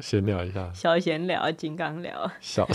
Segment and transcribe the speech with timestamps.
[0.00, 2.66] 闲聊一下，小闲聊，金刚聊，小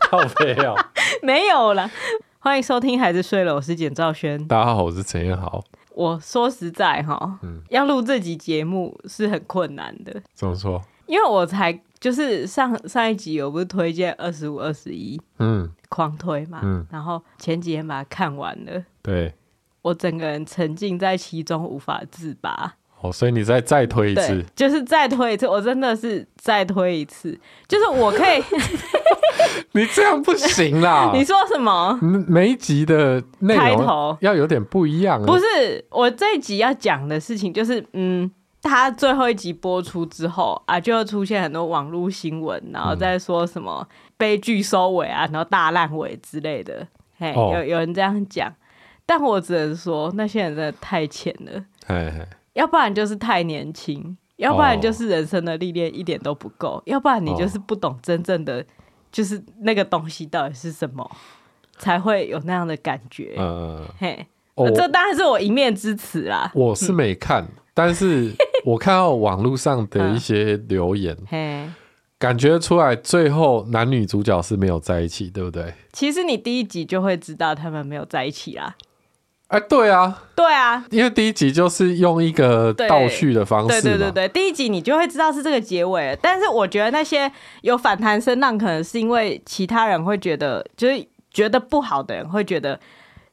[0.00, 0.74] 靠背啊，
[1.22, 1.90] 没有啦。
[2.38, 4.46] 欢迎收听《孩子睡了》，我是简兆轩。
[4.46, 5.62] 大家好，我是陈彦豪。
[5.94, 10.22] 我说实在哈，嗯，要录这集节目是很困难的。
[10.34, 10.82] 怎么说？
[11.06, 19.32] 因为我才就是上上一集，我不是推荐二十五、二十一，嗯，狂推嘛，嗯，然后前几天把它看完了，对，
[19.82, 22.74] 我整个人沉浸在其中，无法自拔。
[23.02, 28.42] 哦，所以你再再推一次，就是再推一次，我真的是再推一次，就是我可以，
[29.72, 31.10] 你这样不行啦！
[31.14, 31.98] 你说什么？
[32.00, 35.20] 每一集的内容要有点不一样。
[35.20, 38.30] 不是，我这一集要讲的事情就是，嗯，
[38.62, 43.84] 他最后一集播出之后啊，就会出现很多网络新闻，然后再说什么
[44.16, 46.86] 悲剧收尾啊，然后大烂尾之类的。
[47.18, 48.52] 嘿，哦、有有人这样讲，
[49.04, 51.64] 但我只能说那些人真的太浅了。
[51.86, 52.24] 嘿嘿。
[52.54, 58.64] 要不然就是太年轻，要不然就是人生的历练一点都不够，哦、要不然你就是不懂真正的，
[59.10, 61.10] 就是那个东西到底是什么，
[61.78, 63.34] 才会有那样的感觉。
[63.38, 66.50] 嗯，嘿，哦、这当然是我一面之词啦。
[66.54, 68.32] 我是没看，嗯、但是
[68.64, 71.74] 我看到网络上的一些留言， 嗯、
[72.18, 75.72] 感觉出来最后男女主角是没有在一起，对不对？
[75.92, 78.76] 其实你第一集就会知道他们没有在一起啦。
[79.52, 86.18] 哎，对啊，对啊，因为第一集就是用一个倒叙的方式，对对对对，第一集你就会知道是这个结尾。
[86.22, 92.80] 但是我觉得那些有反弹声浪，可能是因为其他人会觉得，就是觉得不好的人会觉得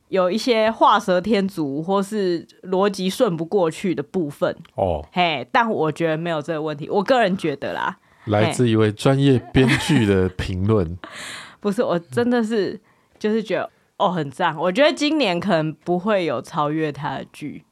[0.09, 5.07] 有一些画蛇添足或是逻辑顺不过去的部分哦。
[5.13, 7.95] 嘿，但我觉得没有这个问题，我个人觉得啦。
[8.25, 10.97] 来自一位专业编剧的评论，
[11.61, 12.77] 不是，我真的是
[13.17, 13.69] 就是觉得。
[13.99, 14.55] 哦，很赞！
[14.57, 17.65] 我觉得今年可能不会有超越他的剧。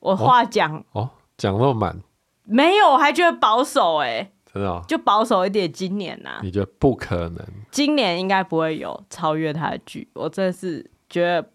[0.00, 2.00] 我话讲哦，讲那么满，
[2.44, 5.70] 没有，我还觉得保守哎，真的、哦，就保守一点。
[5.70, 7.46] 今年呐、啊，你觉得不可能？
[7.70, 11.46] 今年应该不会有超越他的剧，我真的是觉得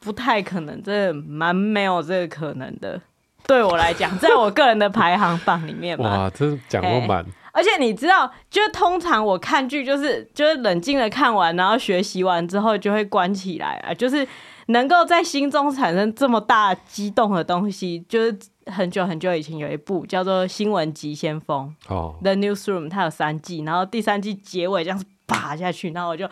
[0.00, 2.98] 不太可能，真的蛮没有这个可能的。
[3.46, 7.26] 对我来讲，在我个人的排行榜里面，哇，真讲那么满。
[7.60, 13.92] 而且你知道，就是通常我看剧就是就是冷静的看完，然后学习完之后就会关起来啊。
[13.92, 14.26] 就是
[14.68, 18.34] 能够在心中产生这么大激动的东西，就是
[18.64, 26.26] 很久很久以前有一部叫做《新闻急先锋》哦，《The Newsroom》，它有三季，然后第三季结尾这样子啪下去，然后我就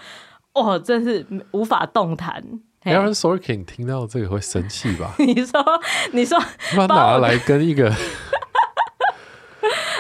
[0.54, 2.42] 哦，真是无法动弹。
[2.84, 5.14] Aaron Sorkin 听到这个会生气吧？
[5.20, 5.62] 你说，
[6.12, 6.38] 你说，
[6.70, 7.92] 他拿来跟一个。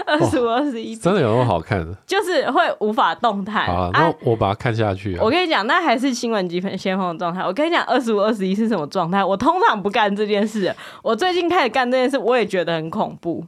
[0.08, 1.94] 二十五、二十一，真的有那么好看的？
[2.06, 3.66] 就是会无法动弹。
[3.66, 5.20] 好啊，那我把它看下去啊。
[5.22, 7.42] 我跟你讲，那还是新闻级先锋的状态。
[7.42, 9.22] 我跟你讲，二十五、二十一是什么状态？
[9.22, 10.74] 我通常不干这件事。
[11.02, 13.44] 我最近开始干这件事，我也觉得很恐怖。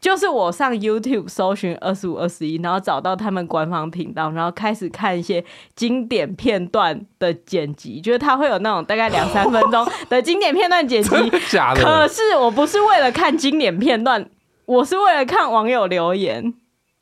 [0.00, 5.42] 就是我上 YouTube 搜寻二十五、二十一，然后找到他们官方频道，然后开始看一些
[5.74, 8.00] 经典片段的剪辑。
[8.00, 11.08] 就是他会有那种大概两三分钟的经典片段剪辑。
[11.16, 11.82] 真的假的？
[11.82, 14.28] 可是我不是为了看经典片段。
[14.66, 16.54] 我是为了看网友留言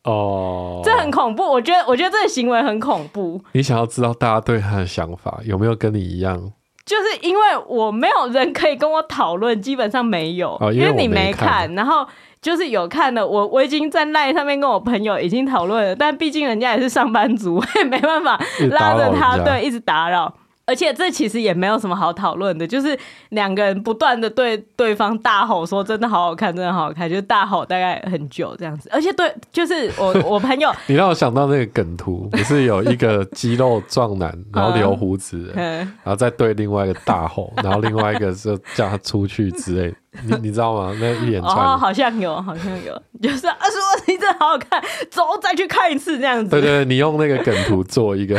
[0.05, 1.45] 哦，oh, 这很恐怖。
[1.45, 3.41] 我觉得，我觉得这个行为很恐怖。
[3.53, 6.53] 你想要知道大家对他的想法有没有跟你一样？
[6.85, 11.73] 就是因为我没有人可以跟我讨论，基本上没有，oh, 因为你没看。
[11.77, 12.05] 然后
[12.41, 18.37] 就是有看的，我我已经在 LINE 上面跟我朋友已经讨论了，但毕竟人家也是上班族，我也没办法
[18.73, 20.35] 拉着他，对，一直打扰。
[20.65, 22.97] 而且这其实也没有什么好讨论的，就是
[23.31, 28.89] 两个人不断的对对方大吼说：“真的好好看，真的好好看。”就是大吼大概很久这样子。
[28.93, 39.95] 而且对，就是我 我朋友，你让我想到那个梗图，不是有一个肌肉壮男， 然后留胡子，嗯、然后再对另外一个大吼， 然后另外一个就叫他出去之类。
[40.25, 40.95] 你你知道吗？
[41.01, 44.81] 那一连串哦，好像有，好像有，就是二十五集真的好好看，
[45.11, 46.51] 走，再去看一次这样子。
[46.51, 48.39] 对对对，你用那个梗图做一个。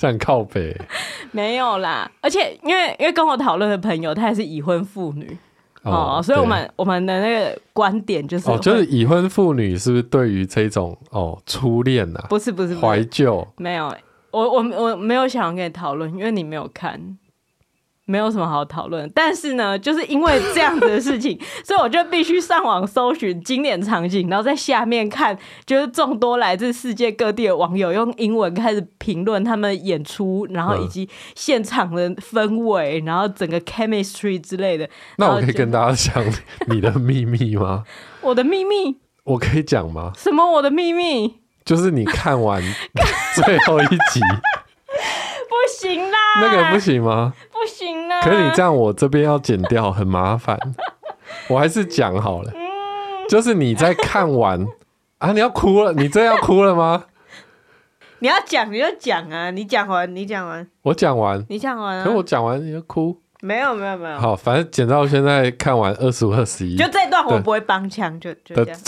[0.00, 0.74] 这样靠北。
[1.30, 5.36] 没有啦，而且因为因为跟我讨论的朋友，她也是已婚妇女。
[5.82, 12.26] 哦，哦，所以我们我们的那个观点就是，哦，就是已婚妇女是不是对于这种哦初恋啊？
[12.30, 12.74] 不是不是。
[12.76, 13.94] 怀旧，没有，
[14.30, 17.18] 我我我没有想要跟你讨论，因为你没有看。
[18.10, 34.90] 没有什么好讨论，但是呢，就是因为这样子的事情， 所以我就必须上网搜寻经典场景，然后在下面看，就是众多来自世界各地的网友用英文开始评论他们演出，然后以及现场的氛围，然后整个 chemistry 之类的。
[35.16, 36.24] 那我可以跟大家讲
[36.66, 37.84] 你的秘密吗？
[38.22, 38.96] 我的秘密？
[39.22, 40.10] 我可以讲吗？
[40.16, 40.44] 什么？
[40.54, 41.36] 我的秘密？
[41.64, 42.60] 就是你看完
[43.36, 44.20] 最后一集。
[45.70, 47.32] 不行啦，那个不行吗？
[47.52, 48.20] 不行啦。
[48.22, 50.58] 可是你这样，我这边要剪掉，很麻烦。
[51.48, 52.60] 我还是讲好了，嗯、
[53.28, 54.66] 就是你在看完
[55.18, 55.32] 啊！
[55.32, 57.04] 你要哭了，你真要哭了吗？
[58.18, 59.50] 你要讲你就讲啊！
[59.50, 62.04] 你讲完，你讲完，我讲完，你讲完啊！
[62.04, 63.16] 可是我讲完你就哭？
[63.40, 64.18] 没有没有没有。
[64.18, 68.78] 好，反正剪到现在看完二十五二十一，就这段我不会帮腔，就就这样。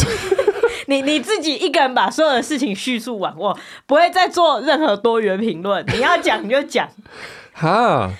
[0.92, 5.82] 你你自己一个人把所有的事情叙述完，我不会再做任何多元评论。
[5.94, 6.86] 你要讲你就讲。
[7.54, 8.12] 哈，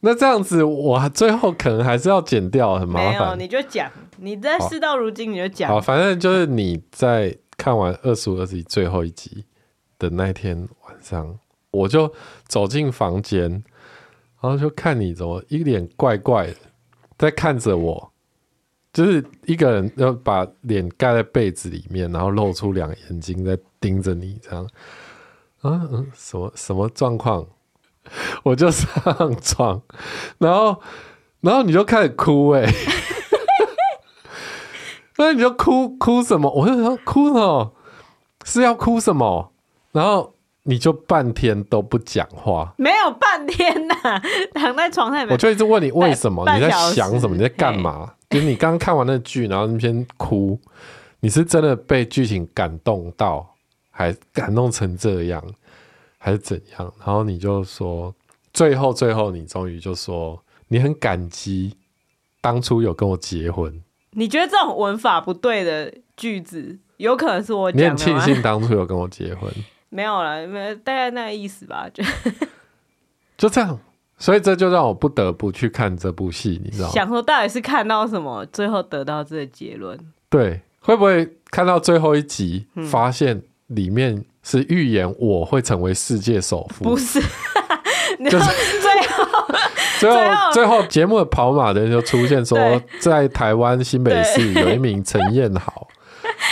[0.00, 3.10] 那这样子我最后可能还是要剪掉，很麻烦。
[3.10, 3.90] 没有，你就讲。
[4.18, 5.70] 你在事到如今你就讲。
[5.70, 9.46] 好，反正就是你在看完二十五二十一最后一集
[9.98, 11.38] 的那天晚上，
[11.70, 12.12] 我就
[12.46, 13.64] 走进房间。
[14.40, 16.56] 然后就看你怎么一脸怪怪的
[17.16, 18.11] 在看着我，
[18.92, 24.68] 就是一个人要把脸盖在被子里面，然后露出两眼睛在盯着你，这样，
[25.62, 27.46] 嗯嗯，什么什么状况？
[28.42, 29.80] 我就上床，
[30.38, 30.80] 然后
[31.40, 32.66] 然后你就开始哭，哎，
[35.16, 36.50] 那你就哭哭什么？
[36.50, 37.72] 我就说哭什么？
[38.44, 39.52] 是要哭什么？
[39.92, 40.34] 然后。
[40.64, 44.22] 你就半天都不讲话，没有半天呐、啊，
[44.54, 45.26] 躺在床上。
[45.28, 46.44] 我就一直问你为什么？
[46.54, 47.34] 你在想什么？
[47.34, 48.14] 你在干嘛？
[48.32, 50.58] 就是你刚刚看完那剧，然后那边哭，
[51.20, 53.54] 你是真的被剧情感动到，
[53.90, 55.44] 还感动成这样，
[56.18, 56.92] 还是怎样？
[56.98, 58.14] 然后你就说，
[58.52, 61.76] 最后最后，你终于就说，你很感激
[62.40, 63.82] 当初有跟我结婚。
[64.12, 67.70] 你觉得这种文法不对的句子，有可能是我？
[67.72, 69.50] 你很庆幸当初有跟我结婚。
[69.88, 72.02] 没有了，没有大概那个意思吧，就
[73.36, 73.78] 就这样，
[74.22, 76.94] 所以这就让我不得不去看这部戏，你知道吗？
[76.94, 79.98] 想说到底是看到什么，最后得到这个结论？
[80.30, 86.84] 对，会不会看到最后一集，嗯、发现里面是预言我会成为世界首富？
[86.84, 87.20] 不是，
[88.30, 89.26] 就是最后
[89.98, 95.88] 最后最后节目的跑马的人就出现说，在台湾新北市有一名陈彦豪。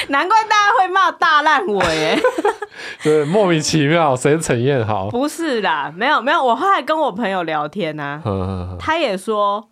[0.08, 2.19] 难怪大家会骂大烂尾哎，
[3.02, 5.11] 对，莫名其妙，谁是陈彦豪？
[5.11, 9.69] 不是啦，没有没有，我后来跟我朋友聊天呢、 啊，他也说，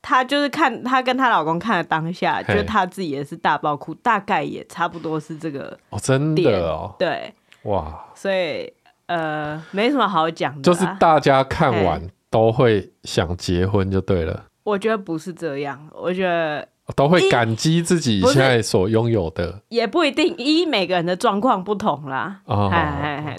[0.00, 8.72] 她就是看她跟她老公看的当下，就是他自己也是大爆哭，大概也差不多是这个哦，真的哦，对，哇，所以
[9.06, 12.00] 呃，没什么好讲的，就是大家看完
[12.30, 14.44] 都会想结婚就对了。
[14.64, 16.68] 我觉得不是这样，我觉得。
[16.96, 22.40] 都会感激自己现在所拥有的，也不一定，依每个人的状况不同啦。
[22.44, 22.70] 哦，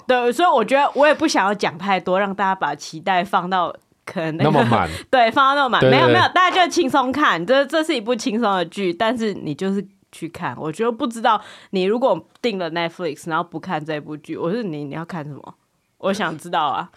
[0.06, 3.72] 对，所以我觉得我也不想要讲太多，让大家把期待放到
[4.04, 5.84] 可能那，那么满， 对，放到那么满。
[5.90, 10.56] 没有没有，大家就轻松看，这这是一部轻松的剧，但是你就是去看。
[10.58, 11.40] 我觉得不知道
[11.70, 15.54] 你如果订了 Netflix，然后不看这部剧，我说你你要看什么？
[15.98, 16.90] 我想知道啊，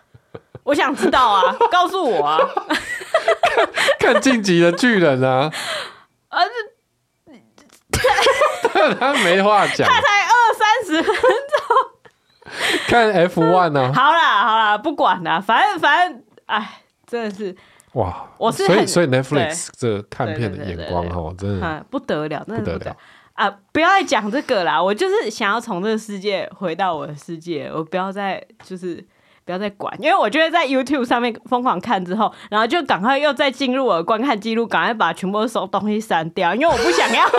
[0.64, 2.40] 我想知道啊，告诉我啊，
[4.00, 5.52] 看《晋级的巨人》啊。
[6.30, 6.40] 啊，
[8.74, 12.50] 这他没话讲，他才二三十分钟，
[12.88, 13.92] 看 F one 呢？
[13.94, 17.56] 好啦好啦，不管啦，反正反正，哎，真的是
[17.94, 22.98] 哇，我是所以所以 Netflix 这看片的眼光哈，真的不得了，真的不得了
[23.34, 23.50] 啊！
[23.72, 29.06] 不要再讲这个啦，我就是想要从这个世界回到我的世界，我不要再就是。
[29.48, 37.26] 不要再管，因为我觉得在 YouTube 上面疯狂看之后，然后就赶快又再进入我的观看记录，赶快把全部的所有东西删掉，因为我不想要，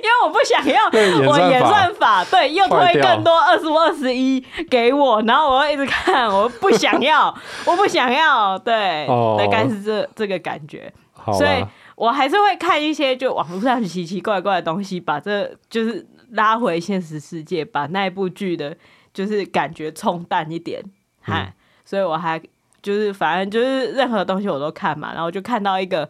[0.00, 0.86] 因为我不想要
[1.30, 7.34] 我演算法对又推更多二十五二十一给我，然后我又一直看，我不想要，
[7.66, 10.90] 我不想要，对，大概是这这个感觉，
[11.36, 11.62] 所以
[11.96, 18.74] 我还是会看一些就网络上奇奇怪怪的东西，把这就是拉回现实世界，把那一部剧的。
[19.12, 20.82] 就是感觉冲淡一点，
[21.20, 21.52] 嗨、嗯，
[21.84, 22.40] 所以我还
[22.80, 26.08] 就是反正就是任何东西我都看嘛，然后就看到一个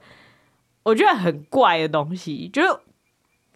[0.84, 2.68] 我觉得很怪的东西，就是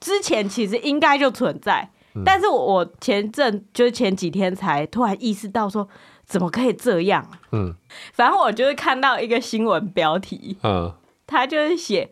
[0.01, 5.89] 之前其实应该就存在，嗯、但是我前阵就是前几天才突然意识到说
[6.25, 7.75] 怎么可以这样，嗯，
[8.13, 10.93] 反正我就是看到一个新闻标题，嗯，
[11.27, 12.11] 他就是写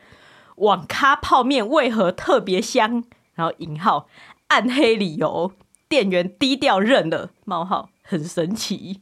[0.56, 3.02] 网咖泡面为何特别香，
[3.34, 4.06] 然后引号
[4.46, 5.52] 暗黑理由。
[5.94, 9.00] 店员低调认了冒号，很神奇。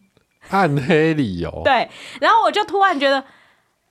[0.50, 1.88] 暗黑理由对，
[2.20, 3.24] 然后我就突然觉得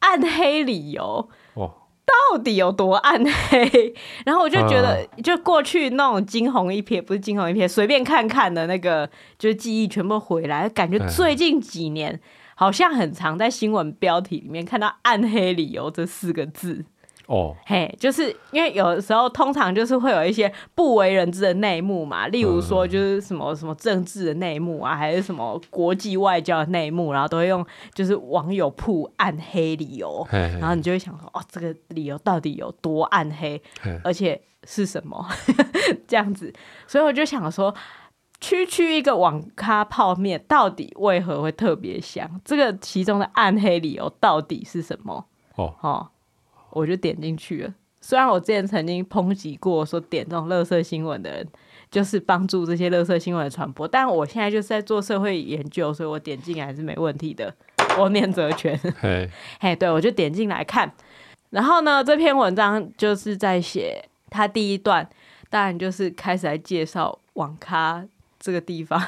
[0.01, 1.73] 暗黑理由哦，
[2.05, 3.95] 到底有多暗黑？
[4.23, 10.69] 然后我就觉得，就过去那种惊鸿一瞥，不是惊鸿一瞥，随便看看的那个，就是记忆全部回来。
[10.69, 12.19] 感觉最近几年
[12.53, 16.85] 好像很常在新闻标题里面看到“暗黑理由”这四个字。
[17.27, 33.61] 哦，嘿，就是因为有的时候通常就是会有一些不为人知的内幕嘛，例如说就是什么什么政治的内幕啊，还是什么国际外交的内幕，然后都会用就是网友铺暗黑理由，嘿嘿，然后你就会想说，哦，这个理由到底有多暗黑？
[34.03, 35.25] 而且是什么？
[36.07, 36.53] 这样子，
[36.87, 37.73] 所以我就想说，
[38.39, 42.29] 区区一个网咖泡面，到底为何会特别香？
[42.43, 45.25] 这个其中的暗黑理由到底是什么？
[45.55, 46.07] 哦哦，
[46.71, 47.73] 我就点进去了。
[47.99, 51.47] 虽然我之前曾经抨击过，说点这种垃圾新闻的人，
[51.91, 57.53] 就是帮助这些垃圾新闻的传播，但我现在就是在做社会研究，所以我点进来是没问题的。
[57.99, 60.91] 我免责权，嘿，嘿，对，我就点进来看。
[61.51, 65.07] 然后呢，这篇文章就是在写他第一段，
[65.49, 68.03] 当然就是开始来介绍网咖
[68.39, 68.99] 这个地方。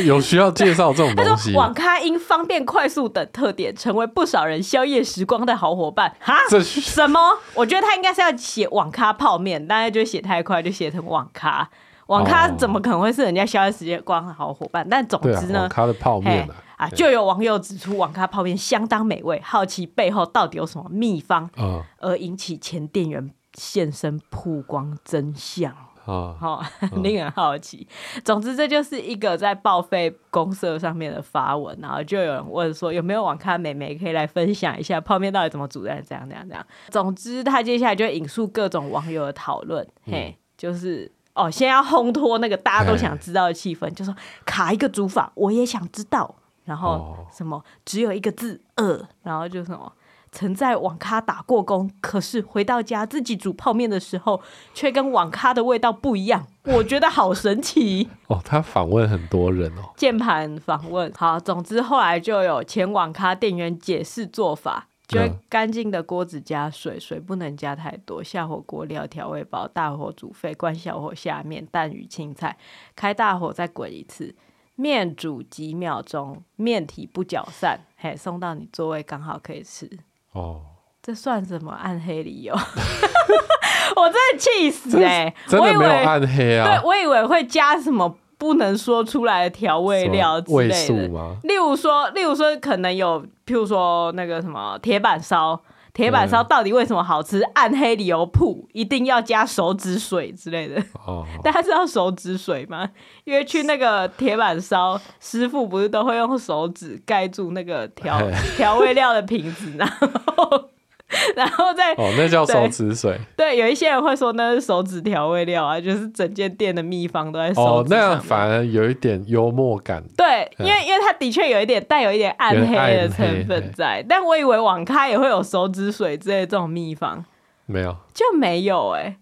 [0.00, 1.54] 有需要介绍这种东西？
[1.54, 6.14] 网咖因方便、快速等特点，成为不少人宵夜时光的好伙伴。
[6.20, 6.34] 哈？
[6.50, 7.20] 这是什么？
[7.54, 11.68] 我觉得他应该是要写网咖泡面，大家就写太快，就写成网咖。
[12.08, 14.86] 网咖怎么可能会是人家宵夜时光的好伙伴？
[14.88, 21.50] 但总之呢，网咖的泡面啊，就有网友指出，网咖泡面相当美味，好奇背后到底有什么秘方，
[21.98, 25.74] 而引起前店员现身曝光真相。
[26.08, 26.62] 啊，好，
[27.02, 27.86] 令人好奇。
[28.24, 35.90] 总之，这就是一个在报废公社上面的发文，然后就有人问说，有没有网咖美眉可以来分享一下泡面到底怎么煮的？
[36.02, 36.66] 这样，这样，这样。
[36.88, 44.14] 总之，他接下来就引述各种网友的讨论，嘿，就是哦，先要烘托那个大家都想知道的气氛，就说
[44.46, 46.34] 卡一个煮法，我也想知道。
[46.64, 49.90] 然后什么只有一个字饿，然后就什么
[50.30, 54.40] 曾在网咖打过工，可是回到家自己煮泡面的时候，
[54.74, 58.40] 却跟网咖的味道不一样， 我觉得好神奇哦。
[58.44, 61.12] 他访问很多人哦，键盘访问。
[61.16, 72.56] 好，总之后来就有前网咖店员解释做法，就干净的锅子加水，水不能加太多，下火锅料调味包，大火煮沸，关小火下面蛋与青菜，
[72.94, 74.34] 开大火再滚一次。
[74.74, 79.90] 面煮几秒钟，面体不搅散，嘿，送到你座位刚好可以吃。
[80.32, 80.60] 哦，
[81.02, 82.54] 这算什么暗黑理由？
[83.96, 85.34] 我真的气死哎、欸！
[85.46, 86.66] 真的没有暗黑啊？
[86.66, 91.36] 对，我以为会加什么不能说出来的调味料之类的吗？
[91.42, 95.60] 例如说，例如说，可能有，譬如说那个什么铁板烧。
[95.98, 97.40] 铁板烧到底为什么好吃？
[97.54, 100.80] 暗黑理由铺一定要加手指水之类的。
[101.04, 102.88] 哦， 大家知道手指水吗？
[103.24, 108.16] 因为去那个铁板烧，师傅不是都会用手指盖住那个调
[108.56, 110.70] 调味料的瓶子，然后。
[111.34, 113.18] 然后再哦，那叫手指水。
[113.36, 117.60] 对，有一些人会说那是手指调味料啊，就是整间店的秘方都在手指。
[117.60, 120.04] 哦，那样反而有一点幽默感。
[120.16, 127.24] 对，因为因为它的确有一点带有一点暗黑的成分在，但我以为网咖也会有手指水之类的这种秘方，
[127.64, 129.16] 没有，就没有哎、欸。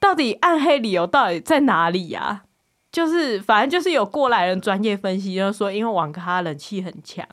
[0.00, 2.42] 到底暗黑理由到底在哪里呀、啊？
[2.90, 7.26] 就是，反正就是有过来人专业分析，就是说，因为网咖冷气很强，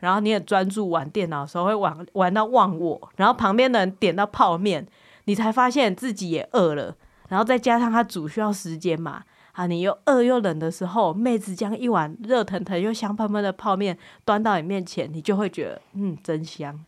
[0.00, 4.86] 然后你很专注玩电脑的时候会玩玩到忘我，然后旁边的人点到泡面，
[5.24, 6.94] 你才发现自己也饿了，
[7.28, 16.78] 然后再加上它煮需要时间嘛，啊，你又饿又冷的时候，妹子将一碗热腾腾又香喷喷的泡面端到你面前，你就会觉得，嗯，真香。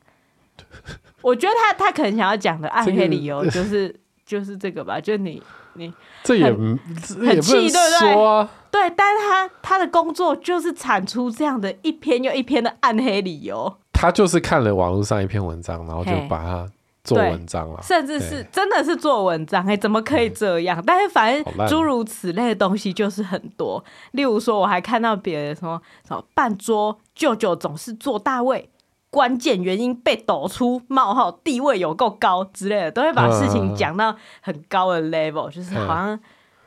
[1.20, 5.42] 我觉得他他可能想要讲的暗黑理由就是、这个、就是这个吧，就你。
[5.74, 8.48] 你这也很气，对不对？
[8.70, 13.76] 对，但是他他的工作就是产出这样的一篇又一篇的暗黑理由。
[13.92, 16.68] 他就是看了网络上一篇文章，然后就把它
[17.04, 19.64] 做文章了，甚至是真的是做文章。
[19.66, 20.82] 哎，怎么可以这样？
[20.84, 23.82] 但是反正诸如此类的东西就是很多。
[24.12, 28.68] 例如说，我还看到别人说什么半桌舅舅总是坐大位。
[29.14, 36.20] 关键原因被抖出冒号地位有够高之类的，都会把事情讲到很高的 level，、嗯、就是好像、嗯、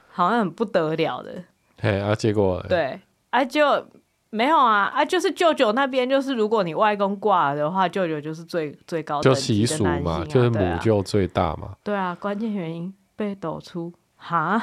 [0.08, 1.44] 好像很不得了的。
[1.82, 3.02] 嘿啊，结果对
[3.32, 3.86] 啊，就
[4.30, 11.72] 没有啊啊，就是舅舅那边，就是如果你外公挂了的话，舅舅就是最最高的、啊、就习俗嘛，就是母舅最大嘛。
[11.84, 14.58] 对啊，关键原因被抖出哈，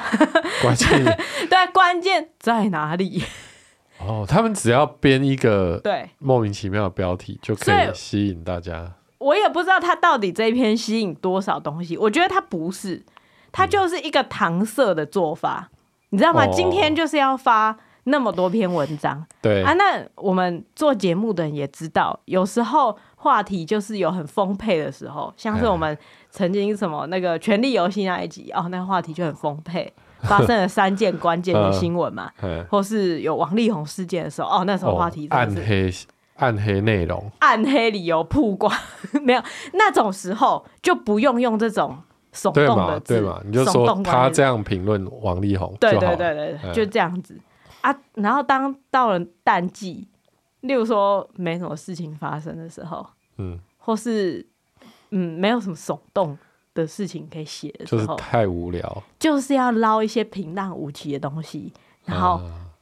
[0.63, 1.05] 关键
[1.47, 3.21] 对，关键在哪里？
[4.07, 8.93] 哦，他们只要编一个对莫名其妙的标题就可以吸引大家。
[9.17, 11.97] 我也不知道他到底这一篇吸引多少东西。
[11.97, 13.03] 我觉得他不是，
[13.51, 15.77] 他就是一个搪塞的做法，嗯、
[16.11, 16.45] 你知道吗？
[16.47, 19.73] 今天就是要发那么多篇文章，对啊。
[19.73, 25.97] 那我们做节目的人也知道，有时候话题就是有很丰沛的时候，像是我们
[26.29, 29.91] 曾经什么那个《权力游戏》那一集哦，那个话题就很丰沛。
[30.29, 32.31] 发生了三件关键的新闻嘛，
[32.69, 35.93] 或是有王力宏事件的时候，哦，那时候话题是暗黑
[36.35, 38.73] 暗黑内容，暗黑理由曝光，
[39.23, 39.41] 没有
[39.73, 41.97] 那种时候就不用用这种
[42.33, 43.41] 耸动的字，对嘛？
[43.45, 47.39] 你就说他这样评论王力宏，对对对对，就这样子
[47.81, 47.95] 啊。
[48.15, 50.07] 然后当到了淡季，
[50.61, 53.05] 例如说没什么事情发生的时候，
[53.37, 54.45] 嗯，或是
[55.11, 56.37] 嗯没有什么耸动。
[56.75, 62.39] 的事情可以写的时就是，太无聊，就是要捞一些平淡无奇的东西，然后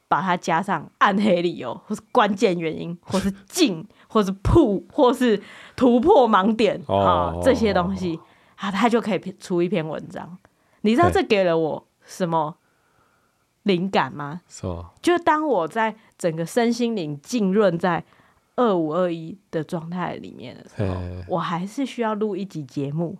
[0.08, 5.40] 把它加上暗黑理由，或是关键原因， 或是进，或是铺，或是
[5.74, 8.20] 突破盲点啊、哦哦，这些东西
[8.56, 10.36] 啊，他就可以出一篇文章。
[10.82, 12.56] 你知道这给了我什么
[13.62, 14.42] 灵感吗？
[15.00, 18.04] 就当我在整个身心灵浸润在
[18.56, 23.16] 二五二一的状态里面的时候，我还是需要录一集节目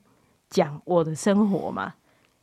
[0.50, 1.94] 讲我的生活嘛。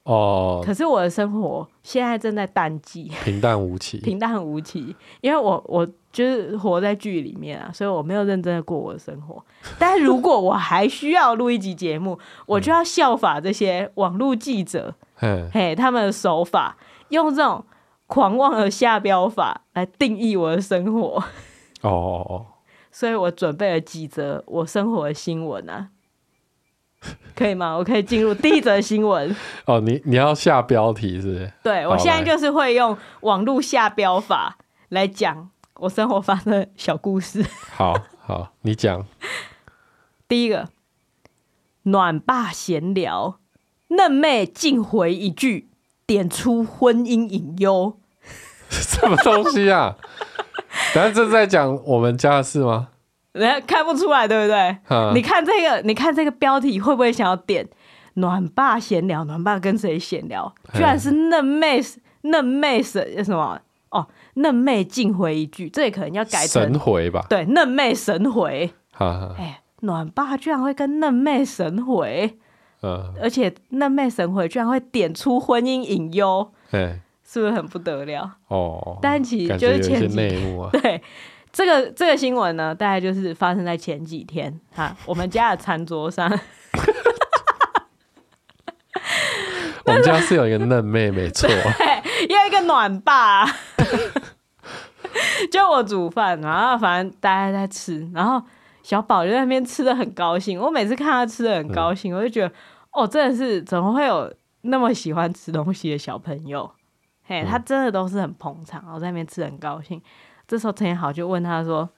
[0.04, 9.46] 哦，可是我的生活现在正在淡季，平淡无奇， 平淡无奇，因为我我就是活在剧里面啊，所以我没有认真的过我的生活。
[9.78, 12.18] 但如果我还需要录一集节目，
[12.48, 16.76] 我就要效法这些网络记者，嘿，嘿，他们的手法，
[17.10, 17.64] 用这种
[18.08, 21.24] 狂妄的下标法来定义我的生活。
[21.82, 22.46] 哦哦哦，
[22.92, 25.90] 所以我准备了几则我生活的新闻啊。
[27.36, 27.76] 可以吗？
[27.76, 29.36] 我可以进入第一则新闻。
[29.66, 31.52] 哦，你你要下标题是不是？
[31.64, 34.58] 对，我现在就是会用网络下标法
[34.90, 37.44] 来讲我生活发生的小故事。
[37.76, 39.06] 好好，你讲。
[40.28, 40.70] 第一个，
[41.84, 43.40] 暖爸闲聊，
[43.88, 45.70] 嫩妹竟回一句，
[46.06, 47.98] 点出婚姻隐忧。
[48.70, 49.98] 什么东西啊？
[50.94, 52.90] 等下这是在讲我们家的事吗？
[53.34, 54.78] 人家看不出来，对不对？
[54.90, 57.68] 嗯、你看这个，你看这个标题会不会想要点？
[58.16, 60.54] 暖爸闲聊，暖爸跟谁闲聊？
[60.74, 61.82] 居然是嫩妹，
[62.24, 63.58] 嫩妹神什么？
[63.90, 67.26] 哦，嫩妹竟回一句，这也可能要改成神回吧？
[67.30, 68.74] 对，嫩妹神回。
[68.98, 72.38] 哎，暖爸居然会跟嫩妹神回，
[72.82, 78.30] 嗯，而且嫩妹神回居然会点出婚姻隐忧，哎，是不是很不得了？
[78.50, 80.70] 哦，但其实就是前几啊。
[80.82, 81.02] 对。
[81.52, 86.30] 这个这个新闻呢，大概就是发生在前几天哈，我们家的餐桌上，
[89.86, 91.50] 我们家是有一个嫩妹，没错，
[92.30, 93.46] 有一个暖爸，
[95.52, 98.42] 就我煮饭，然后反正大家在吃，然后
[98.82, 100.58] 小宝就在那边吃的很高兴。
[100.58, 102.52] 我每次看他吃的很高兴，嗯、我就觉得
[102.94, 106.72] 哦，真的是怎么会有那么喜欢吃东西的小朋友？
[107.26, 110.02] 嘿，他真的都是很捧场，然后在那边吃的很高兴。
[110.52, 111.90] 这时候陈彦豪就问他说：“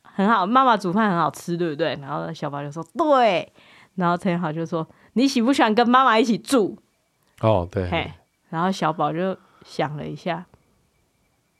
[0.00, 3.52] 很好，妈妈煮饭很好吃，对不对？”然后小宝就说：“对。”
[3.96, 6.78] 然后陈彦豪就说：“你喜不喜欢跟妈妈一起住？”
[7.42, 7.86] 哦，对。
[7.90, 8.10] 嘿，
[8.48, 9.36] 然后小宝就
[9.66, 10.46] 想了一下，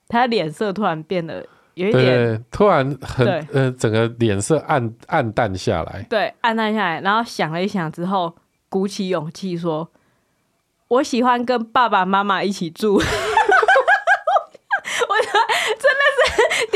[0.09, 6.07] 他脸色突然变得有一点，对，突然很呃，整个脸色暗暗淡下来。
[6.09, 8.35] 对，暗淡下来，然后想了一想之后，
[8.71, 9.91] 鼓起勇气说
[10.89, 12.99] ：“我喜欢跟爸爸妈妈一起住。
[15.09, 15.15] ”我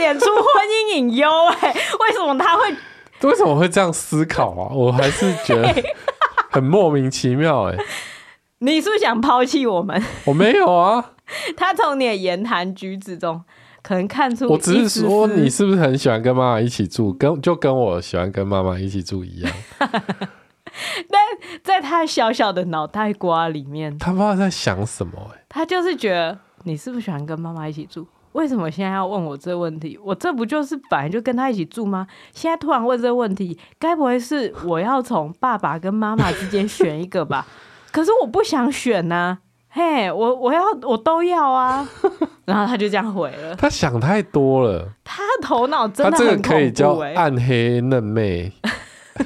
[0.04, 1.28] 点出婚姻隐忧
[1.60, 2.76] 哎，为什么他会？
[3.22, 4.68] 为什么会这样思考啊？
[4.74, 5.74] 我还是觉得
[6.50, 7.76] 很莫名其妙哎。
[8.58, 10.02] 你是不是想抛弃我们？
[10.26, 11.12] 我没有啊。
[11.56, 13.42] 他从你的言谈举止中
[13.82, 19.52] 可能看出，我只是说你是不是很喜欢跟妈妈一起住，跟就跟我喜欢跟妈妈一起住一样。
[21.08, 21.20] 但
[21.62, 25.44] 在他小小的脑袋瓜里面，他不知道在想什么哎。
[25.48, 28.06] 他就是觉得你是不是喜欢跟妈妈一起住？
[28.34, 29.98] 为什么现在要问我这个问题？
[30.02, 32.06] 我这不就是本来就跟他一起住吗？
[32.32, 37.46] 现在突然问这个问题，该不会是我要从爸爸跟妈妈之间选一个吧？
[37.92, 41.88] 可是我不想选呐、啊，嘿，我我要我都要啊！
[42.44, 43.54] 然后他就这样回了。
[43.54, 48.52] 他想太多了，他头脑真的很、欸、他这个可以叫暗黑嫩妹，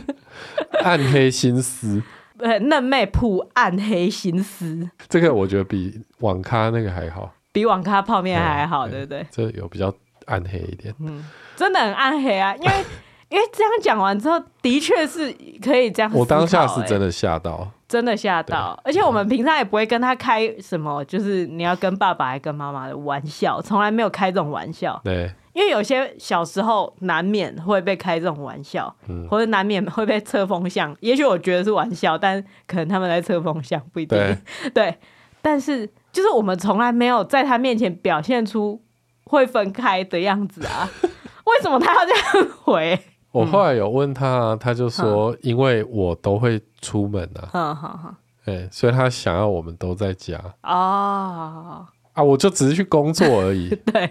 [0.84, 2.02] 暗黑心思，
[2.36, 4.90] 对，嫩妹铺暗黑心思。
[5.08, 7.32] 这个我觉得比网咖那个还好。
[7.58, 9.26] 比网咖泡面还好，对不对？
[9.32, 9.92] 这有比较
[10.26, 11.24] 暗黑一点，嗯，
[11.56, 12.54] 真的很暗黑啊！
[12.54, 12.72] 因为
[13.30, 16.16] 因为这样讲完之后，的确是可以这样、欸。
[16.16, 25.00] 我当下是真的吓到，真的吓到，而且我们平常也不会跟他开什么，就是你要跟爸爸还跟妈妈的玩笑，从来没有开这种玩笑。
[25.02, 30.96] 对，因为有些小时候难免会被开这种玩笑，嗯、或者难免会被测风向。
[31.00, 34.16] 也许我觉得是玩笑，但可能他们在测风向，不一定。
[34.16, 34.38] 对，
[34.70, 34.98] 对，
[35.42, 35.90] 但是。
[36.12, 38.82] 就是我们从来没有在他面前表现出
[39.24, 40.88] 会分开的样子啊，
[41.44, 42.98] 为什么他要这样回？
[43.30, 53.68] 我后来有问他，他就说，因为我都会出门啊，嗯好好，对，所以他想要我们都在家哦，啊，我就只是去工作而已。
[53.92, 54.10] 对，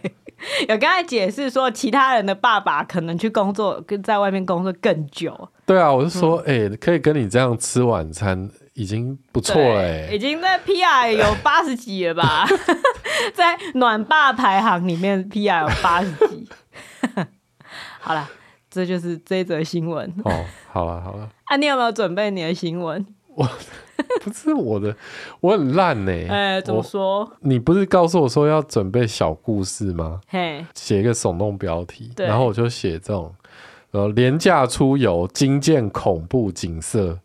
[0.69, 5.49] 有跟他解释说，其他人的爸爸可能去工作，跟在外面工作更久。
[5.65, 8.49] 对啊，我就说，哎、嗯欸，可以跟你这样吃晚餐。
[8.77, 12.45] 已经不错了、欸，已经在 PR 有八十几了吧？
[13.33, 16.47] 在暖爸排行里面，PR 有八十几。
[17.99, 18.29] 好了，
[18.69, 20.07] 这就是这则新闻。
[20.23, 21.27] 哦，好了好了。
[21.45, 23.03] 啊，你有没有准备你的新闻？
[23.33, 23.49] 我
[24.21, 24.95] 不是我的，
[25.39, 26.27] 我很烂呢、欸。
[26.29, 27.27] 哎、欸，怎么说？
[27.39, 30.21] 你不是告诉我说要准备小故事吗？
[30.27, 33.33] 嘿，写一个耸动标题，然后我就写这种，
[33.89, 37.19] 呃，廉价出游惊见恐怖景色，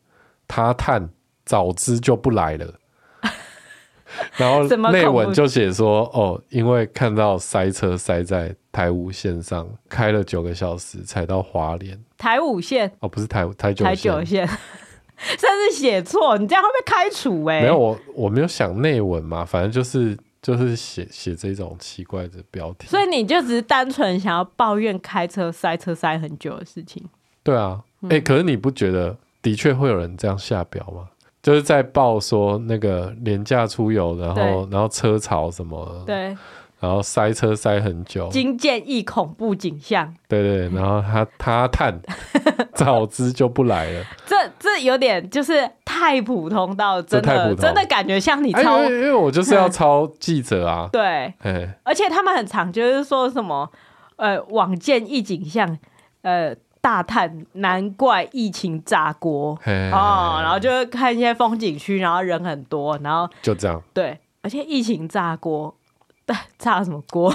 [0.49, 1.11] 他叹
[1.45, 2.75] 早知就不来了。
[4.37, 11.99] 然后内文就写说，哦，因为看到塞车塞在台五线上，开了九个小时才到华联。
[12.19, 17.63] 台五线哦，不是台台九台九线，甚至 写错，你这样会被开除哎、欸。
[17.63, 22.89] 没有，我我没有想内文嘛，反正就是就是写写这种奇怪的标题。
[22.89, 27.03] 所以你就只是单纯想要抱怨开车塞车塞很久的事情。
[27.43, 31.09] 对啊，哎、欸，可是你不觉得的确会有人这样下标吗？
[31.43, 36.37] 就是在报说那个廉价出游，然后然后车潮什么，对，
[36.79, 42.01] 然后塞车塞很久，惊见一恐怖景象，对对，然后他他叹，
[42.75, 44.05] 早知就不来了。
[44.25, 51.35] 这这有点就是太普通到真的真的感觉像你抄，因为因为我就是要抄记者啊， 对，
[51.83, 53.69] 而且他们很常就是说什么
[54.15, 55.77] 呃，往见一景象，
[56.23, 56.55] 呃。
[56.83, 63.81] 大叹难怪疫情炸锅哦，然后就看一些风景区，然后人很多，然后就这样。
[63.95, 65.75] 对，而且疫情炸锅，
[66.59, 67.33] 炸什么锅？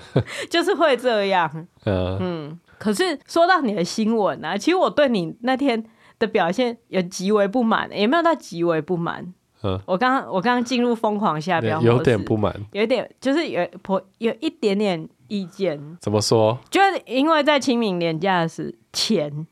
[0.50, 1.48] 就是会这样。
[1.84, 2.60] 嗯嗯。
[2.78, 5.84] 可是说到你的新闻啊，其实我对你那天
[6.18, 9.32] 的表现有极为不满，也没有到极为不满。
[9.62, 9.80] 嗯。
[9.86, 15.08] 我刚刚我刚刚进入疯狂下标，有点不满，有一点就是有颇有一点点。
[15.28, 16.56] 意见怎么说？
[16.70, 19.44] 就是因为在清明年假时前，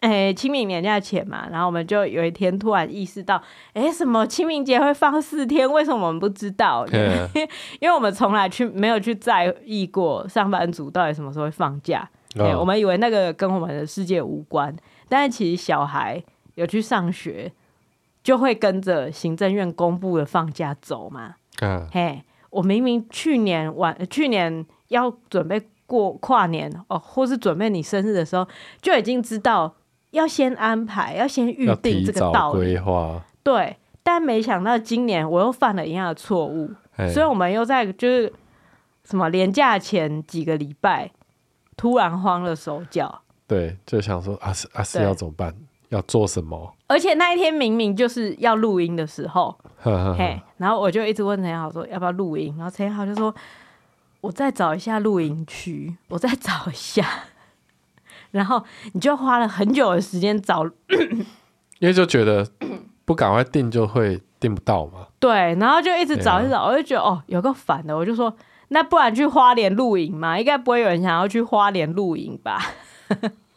[0.00, 3.36] 哎、欸，清明年假前嘛，然后我们就有一天突然意识到，
[3.74, 5.70] 哎、欸，什么清明节会放四天？
[5.70, 6.86] 为什么我们不知道？
[7.78, 12.08] 因为我们从来去没有去在意过上班族到底什么时候会放假。
[12.36, 14.74] 哦欸、我们以为那个跟我们的世界无关，
[15.10, 17.52] 但是其实小孩有去上学，
[18.28, 21.36] 就会跟着行政院公布的放假走嘛。
[21.60, 24.66] 嗯、嘿，我明明去年晚去年。
[24.88, 28.48] 要准备过跨年哦，或是准备你生日的时候，
[28.80, 29.70] 就已经知道
[30.12, 32.58] 要先安排，要先预定这个道理。
[32.58, 33.22] 规划。
[33.42, 36.70] 对，但没想到今年我又犯了一样的错误，
[37.12, 38.32] 所以我们又在就是
[39.04, 41.10] 什么年假前几个礼拜
[41.76, 43.20] 突然慌了手脚。
[43.46, 45.54] 对，就想说啊是啊是要怎么办？
[45.88, 46.74] 要做什么？
[46.86, 53.34] 而且那一天明明就是要录音的时候，嘿，然后我就一直问陈彦豪说要不要录音，然后陈彦豪就说。
[54.20, 57.06] 我再找一下录音区，我再找一下，
[58.32, 58.60] 然后
[58.92, 60.64] 你就花了很久的时间找，
[61.78, 62.44] 因为就觉得
[63.04, 65.06] 不赶快订就会订不到嘛。
[65.20, 68.36] 对，然后就一直找一找，啊、我就觉得哦，有个烦的，我就说
[68.70, 72.60] 那不然去花莲露营嘛，应该不会有人想要去花莲露营吧。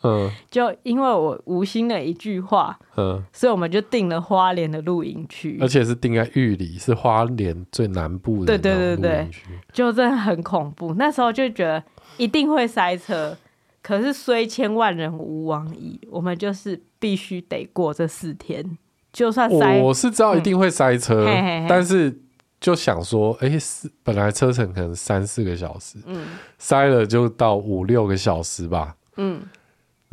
[0.03, 8.45] 嗯，就因为我无心的一句话，嗯，所以我们就定了花莲的露营区，而且是定在玉里，是花莲最南部的。
[8.45, 9.29] 对对对对，
[9.71, 10.95] 就真的很恐怖。
[10.95, 11.83] 那时候就觉得
[12.17, 13.37] 一定会塞车，
[13.83, 18.77] 可是虽千万人吾往矣，我们就是必须得过这四天，
[19.13, 22.19] 就算塞，我是知道一定会塞车，嗯、嘿嘿嘿，但是
[22.59, 26.25] 就想说，哎、欸，是本来车程可能三四个小时，嗯，
[26.57, 29.41] 塞了就到五六个小时吧，嗯。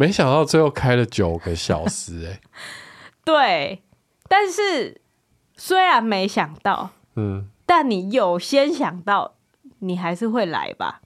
[0.01, 2.41] 没想到最后开了九个小时，欸，哎，
[3.25, 3.83] 对，
[4.29, 5.01] 但是
[5.57, 9.35] 虽然没想到，嗯，但你有先想到，
[9.81, 11.01] 你还是会来吧？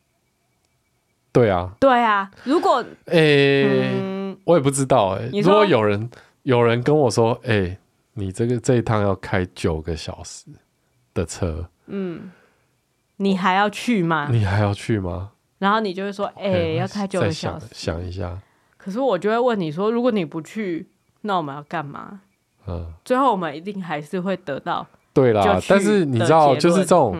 [1.32, 3.64] 对啊，对啊，如果，哎，欸，
[4.02, 6.10] 嗯，我也不知道，欸，哎，如果有人
[6.42, 7.78] 有人跟我说，哎，欸，
[8.12, 10.44] 你这个这一趟要开九个小时
[11.14, 12.30] 的车，嗯，
[13.16, 14.28] 你还要去吗？
[14.30, 15.30] 你还要去吗？
[15.56, 18.38] 然后你就会说，哎，欸，要开九个小时，想，想一下。
[18.82, 20.88] 可是我就会问你说，如果你不去，
[21.20, 22.20] 那我们要干嘛？
[22.66, 25.60] 嗯，最后我们一定还是会得到对啦。
[25.68, 27.16] 但是你知道，就是这种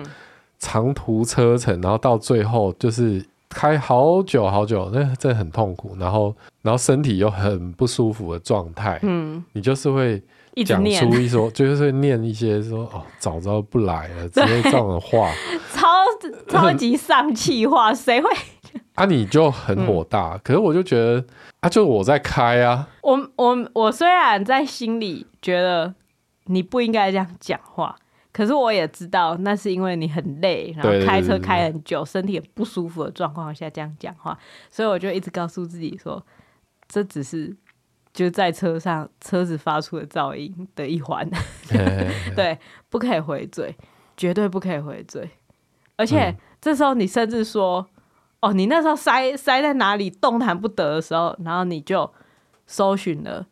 [0.58, 5.96] 长途车程，然后到最后就是开好久好久，那真的很痛苦。
[6.00, 10.20] 然后，然后身体又很不舒服的状态，嗯，你就是会
[10.64, 15.30] 讲出一说，就是会念一些说哦，早知道不来了之类这样的话，
[15.72, 15.88] 超
[16.48, 18.28] 超级丧气话，谁会？
[18.94, 21.24] 啊，你就很火大，嗯、可是我就觉得
[21.62, 22.88] 啊，就我在开啊。
[23.02, 25.94] 我我我虽然在心里觉得
[26.46, 27.94] 你不应该这样讲话，
[28.32, 34.36] 可是我也知道那是因为你很累，然后开车开很久，身体很不舒服的状况下这样讲话，
[34.70, 36.20] 所以我就一直告诉自己说，
[36.88, 37.56] 这只是
[38.12, 41.30] 就在车上车子发出的噪音的一环，
[42.34, 42.58] 对，
[42.90, 43.72] 不可以回嘴，
[44.16, 45.30] 绝对不可以回嘴，
[45.94, 47.86] 而且、嗯、这时候你甚至说。
[48.42, 52.12] 哦，你那时候塞塞在哪里动弹不得的时候，然后你就
[52.66, 53.46] 搜寻了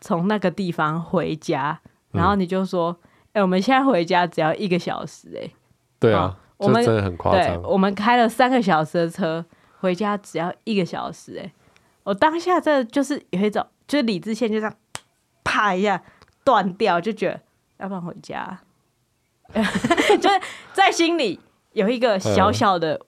[0.00, 1.78] 从那个地方回家
[2.12, 2.96] 然后你就说，
[3.34, 5.50] 哎、我们现在回家只要一个小时、欸，哎，
[6.00, 7.62] 对啊，我们真的很夸张。
[7.62, 9.44] 我们开了三个小时的车
[9.78, 11.52] 回家只要一个小时、欸，哎，
[12.04, 14.74] 我当下这就是有一种，就是理智线就这样
[15.44, 16.02] 啪一下
[16.42, 17.40] 断掉，就觉得
[17.78, 18.58] 要不然回家，
[19.52, 20.40] 就是
[20.72, 21.38] 在心里
[21.72, 23.00] 有一个小小的，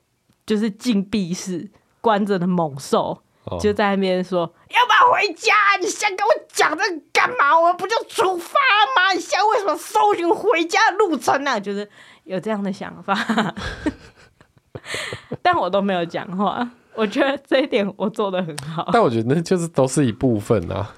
[0.46, 3.22] 就是禁闭室关着的猛兽。
[3.60, 5.52] 就在那边说，要不要回家？
[5.80, 7.58] 你现在跟我讲这干嘛？
[7.58, 8.54] 我们不就出发
[8.94, 9.12] 吗？
[9.12, 11.58] 你现在为什么搜寻回家的路程呢、啊？
[11.58, 11.90] 就是
[12.22, 13.12] 有这样的想法，
[15.42, 16.70] 但我都没有讲话。
[16.94, 18.88] 我觉得这一点我做的很好。
[18.92, 20.94] 但我觉得那就是都是一部分啊。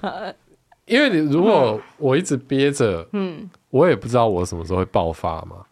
[0.85, 5.65] 因为你如果我一直憋着，嗯，我也不知道我什么时候会爆发嘛。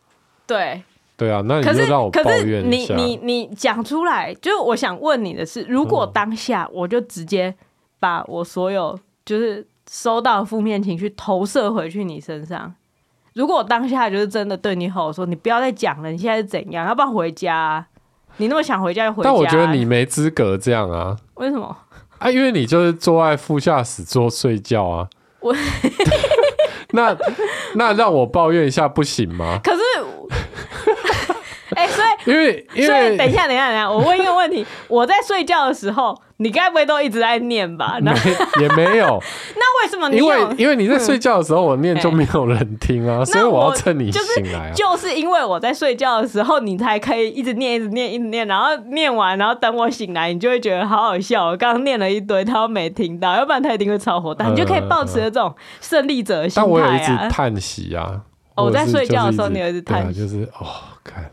[0.48, 0.82] 对。
[1.24, 2.34] 对啊，那你就让我抱怨。
[2.34, 7.56] 可是你你你讲出来，就是我想问你的是，如果当下我就直接
[8.00, 12.74] 把我所有就是收到负面情绪投射回去你身上，
[13.36, 16.86] 如果我当下就是真的对你吼说，你不要再讲了，你现在是怎样？
[16.88, 17.88] 要不要回家啊？
[18.38, 19.30] 你那么想回家就回家。
[19.30, 21.16] 但我觉得你没资格这样啊。
[21.36, 21.78] 为什么？
[22.20, 25.08] 啊，因为你就是坐在副驾驶座睡觉啊。
[25.40, 25.56] 我
[26.92, 27.16] 那
[27.76, 29.60] 那让我抱怨一下不行吗？
[29.64, 29.80] 可是。
[31.78, 37.98] 哎、欸，所以，因为，因为，所以，等一下，等一下，等一下，我问一个问题： 我在睡觉的时候，你该不会都一直在念吧？
[38.02, 38.14] 那
[38.62, 39.22] 也没有。
[39.56, 40.18] 那为什么你？
[40.18, 44.84] 因为，因为你在睡觉的时候，我念就没有人听啊，欸、所以我要趁你醒来、啊就。
[44.94, 51.48] 就是因为我在睡觉的时候，你才可以一直念，一直念，一直念，然后念完，然后等我醒来，你就会觉得好好笑。
[51.48, 54.48] 我刚刚念了一堆，他都没听到，要不然他一定会超火大。
[54.48, 56.64] 你就可以保持这种胜利者的心态啊。
[56.64, 58.22] 但我有一直叹息啊。
[58.56, 60.68] 我在睡觉的时候，你有一直叹息、啊，就是哦，
[61.04, 61.32] 看。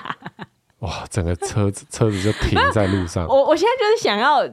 [0.80, 1.04] 哇！
[1.08, 3.26] 整个车子车子就停在路上。
[3.28, 4.46] 我我现在就是想要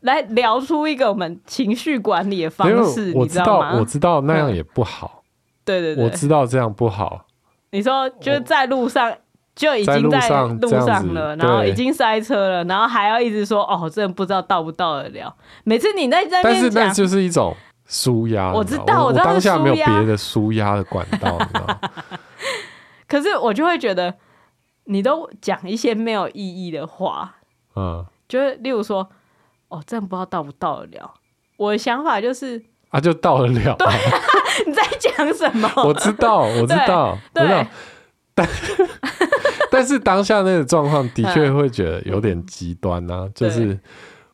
[0.00, 3.76] 来聊出一个我们情绪管理的方式，我知道，你知道吗？
[3.78, 5.22] 我知道那样也不好。
[5.64, 7.26] 对对对，我知道这样不好。
[7.70, 9.14] 你说就是在路上
[9.54, 10.28] 就已经在
[10.60, 15.32] 路上了，然后已经塞车了，然后还要一直说哦，真的不知道到不到得了。
[15.62, 18.52] 每次你在在，但是那就是一种舒压。
[18.52, 21.80] 我知道，我知道，当下没有别的舒压的管道，你知道。
[23.06, 24.12] 可是我就会觉得。
[24.90, 27.36] 你都讲一些没有意义的话，
[27.76, 29.08] 嗯，就是例如说，
[29.68, 31.14] 哦，真的不知道到不到得了。
[31.56, 33.76] 我的想法就是，啊，就到得了。
[33.76, 33.86] 对，
[34.66, 35.70] 你在讲什么？
[35.84, 37.66] 我知道，我知道，对，我知道。
[38.34, 38.48] 但
[39.70, 43.78] 但是当下那个状况的确会觉得有点极端啊，嗯、就是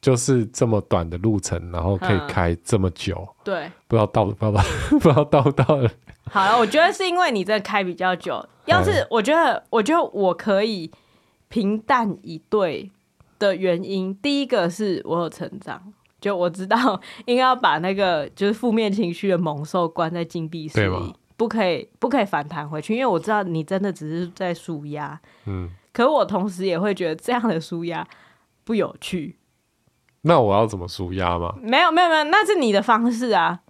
[0.07, 4.53] 就是这么短的路程，然后可以开这么久，对，不知道到不到，
[4.89, 5.91] 不知道到 不到了。
[6.31, 8.41] 好了，我觉得是因为你在开比较久。
[8.67, 10.89] 要是我觉得，我觉得我可以
[11.49, 12.89] 平淡以对
[13.41, 25.21] 的原因，第一个是我有成长，就我知道应该要把那个就是负面情绪的猛兽关在禁闭室里，不可以不可以反弹回去，因为我知道你真的只是在舒压。
[25.47, 28.07] 嗯，可我同时也会觉得这样的舒压
[28.63, 29.37] 不有趣。
[30.27, 31.55] 那我要怎么舒压吗？
[31.63, 33.61] 没有没有没有，那是你的方式啊。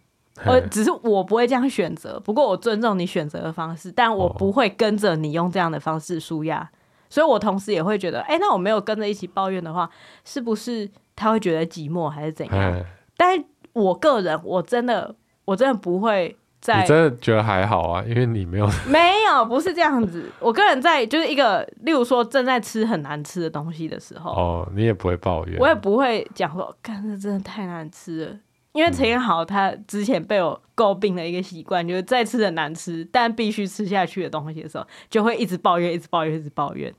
[0.44, 6.68] 我，只是我不会这样选择，不过我尊重你选择的方式，但我不会跟着你用这样的方式舒压，
[7.08, 9.88] 所以我同时也会觉得，哎、欸，那我没有跟着一起抱怨的话，
[10.24, 12.84] 是不是他会觉得寂寞还是怎样？
[13.16, 13.42] 但
[13.72, 15.14] 我个人，我真的，
[15.46, 20.28] 我真的不会在，你真的觉得还好啊，因为你没有， 没有，不是这样子。
[20.40, 28.36] 我个人在就是一个，例如说正在吃很难吃的东西的时候，哦，你也不会抱怨，我也不会讲说，干，这真的太难吃了。
[28.72, 36.92] 因为陈彦豪他之前被我诟病的一个习惯，就是再吃很难吃但必须吃下去的东西的时候，就会一直抱怨，一直抱怨，一直抱怨。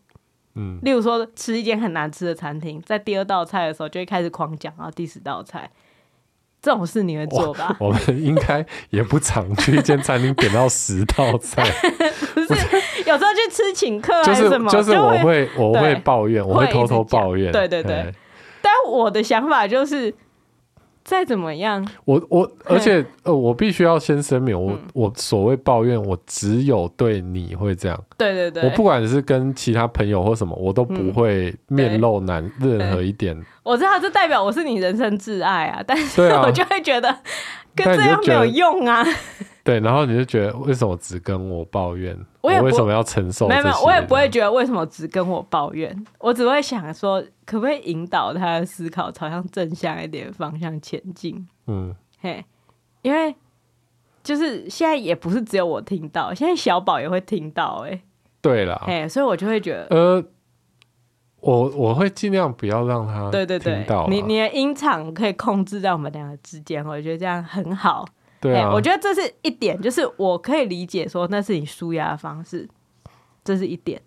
[0.56, 5.69] 嗯，例如说吃一间很难吃的餐厅，在第二道菜的时候就会开始狂讲，然后第十道菜
[6.62, 7.76] 这种事你会做吧？
[7.80, 11.63] 我们应该也不常去一间餐厅点到十道菜，
[12.34, 12.54] 不是
[13.06, 18.13] 有时候去吃请客还是什么，就是、就是我会我会抱怨，我会偷偷抱怨，对对对。
[18.62, 20.13] 但我的想法就是。
[21.04, 27.98] 再怎么样，我我而且呃，我必须要先声明，我、嗯、我所谓抱怨，我只有对你会这样。
[28.17, 33.39] 对对对，我不管是跟其他朋友或什么，我都不会面露难任何一点。
[33.63, 37.15] 我知道这代表我是你人生挚爱啊，但是 我就会觉得
[37.75, 39.06] 跟这样没有用啊。
[39.63, 42.17] 对，然后你就觉得为什么只跟我抱怨？
[42.41, 43.49] 我，为什么要承受？
[43.49, 45.93] 没有没有，我也不会觉得为什么只跟我抱怨。
[46.19, 51.45] 我只会想说，可不可以引导他的思考朝向正向一点方向前进？
[51.67, 52.43] 嗯，嘿，
[53.01, 53.36] 因为
[54.23, 57.91] 就是现在也不是只有我听到，现在小宝也会听到、欸。
[57.91, 58.01] 哎，
[58.47, 60.23] 对啦，哎，所以我就会觉得，呃，
[61.41, 68.07] 我我会尽量不要让他对对对，你你的音场可以控制在我们两个之间，我觉得这样很好。
[68.39, 72.69] 对啊，我觉得这是一点，就是我可以理解说那是你舒压的方式，
[73.43, 74.01] 这是一点。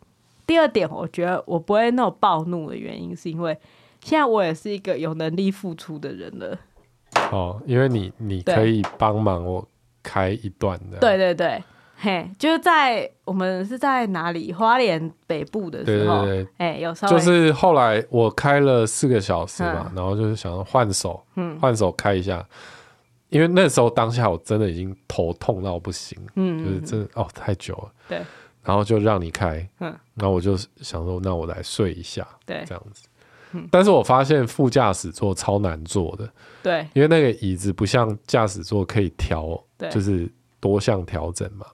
[0.46, 3.56] 第二点，我觉得我不会那种暴怒的原因，是因为
[4.02, 6.58] 现在我也是一个有能力付出的人了。
[7.32, 9.68] 哦，因为你你可以帮忙我
[10.02, 10.98] 开一段的。
[10.98, 11.62] 对对对，
[12.02, 14.52] 嘿，就是在我们是在哪里？
[14.52, 22.44] 花莲北部的时候，对对对，哎，有时候就是后来我开了四个小时嘛，嗯、然后就是想要换手，嗯，换手开一下。
[23.28, 28.18] 因为那时候当下我真的已经头痛到不行，嗯，就是真的哦太久了，对，
[28.64, 33.06] 然后就让你开，嗯，然后我就想说，那我来睡一下，对，这样子，
[33.52, 36.28] 嗯，但是我发现副驾驶座超难坐的，
[36.60, 41.64] 对，因为那个椅子不像驾驶座可以调，对，就是多项调整嘛。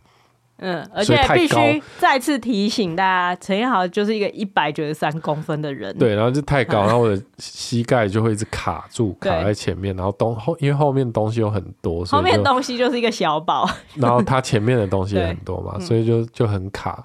[0.59, 5.97] 嗯，而且必须再次提醒大家，陈彦豪就是一个一百九十三公分的人。
[5.99, 17.05] 对，然后就太高，然后我的膝盖就会一直卡住，卡在前面，然后东后因为后面东西有很多，后面东西就是一个小宝， 然后他前面的东西也很多嘛，所以就就很卡，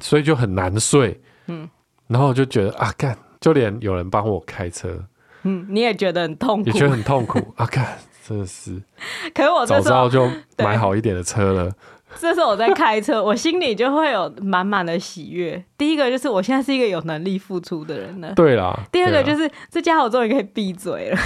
[0.00, 1.20] 所以就很难睡。
[1.48, 1.68] 嗯，
[2.06, 5.04] 然后我就觉得啊，干，就连有人帮我开车，
[5.42, 8.82] 嗯，你也觉得很痛苦，也觉得很痛苦啊，干，真的是。
[9.34, 10.26] 可是我早知道就
[10.58, 11.70] 买好一点的车了。
[12.18, 15.62] 这时候我在开车，我心里就会有满满的喜悦。
[15.76, 18.78] 第一个就是我现在是一个有能力付出的人了，对啦。
[18.90, 21.18] 第二个就是这家伙终于可以闭嘴了，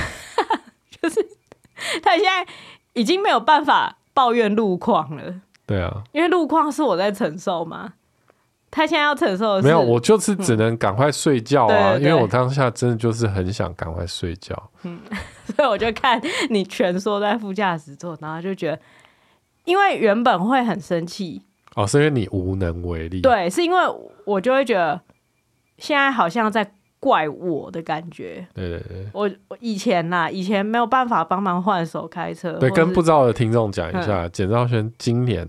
[1.00, 1.24] 就是
[2.03, 2.46] 他现在
[2.92, 5.35] 已经没有办法抱怨路况了。
[5.66, 7.92] 对啊，因为路况是我在承受嘛，
[8.70, 14.70] 他现在要承受的是没有，我就是只能赶快睡觉啊，嗯、因为我当下真的就是很想赶快睡觉。
[14.83, 15.00] 嗯，
[15.57, 18.79] 所以我就看你蜷缩在副驾驶座，然后就觉得。
[19.70, 21.42] 因为原本会很生气
[21.76, 23.20] 哦，是因为你无能为力。
[23.20, 23.78] 对，是因为
[24.24, 25.00] 我就会觉得
[25.78, 28.44] 现在好像在怪我的感觉。
[28.52, 32.54] 对对对，我我以前呐，以前没有办法帮忙换手开车。
[32.54, 35.46] 对，跟不知道的听众讲一下，简兆轩今年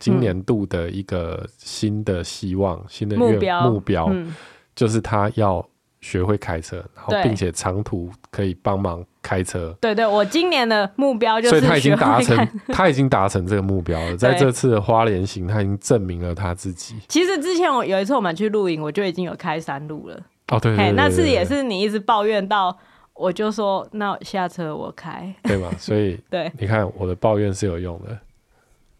[0.00, 4.34] 今年度的一个新的希望、嗯、新的目标目标，嗯、
[4.74, 5.64] 就是他要
[6.00, 9.04] 学会开车，然后并且长途可以帮忙。
[9.22, 14.16] 开车，对对，我今年的目标就是，所以他已经达成，他已经达成这个目标了。
[14.16, 16.96] 在这次的花莲行，他已经证明了他自己。
[17.06, 20.18] 其实之前我有一次我们去露营，我就已经有开山路了。
[20.48, 22.74] 哦，对，对，那次也是你一直抱怨到，
[23.12, 25.70] 我就说那下车我开，对吗？
[25.78, 28.18] 所以 对，你看我的抱怨是有用的。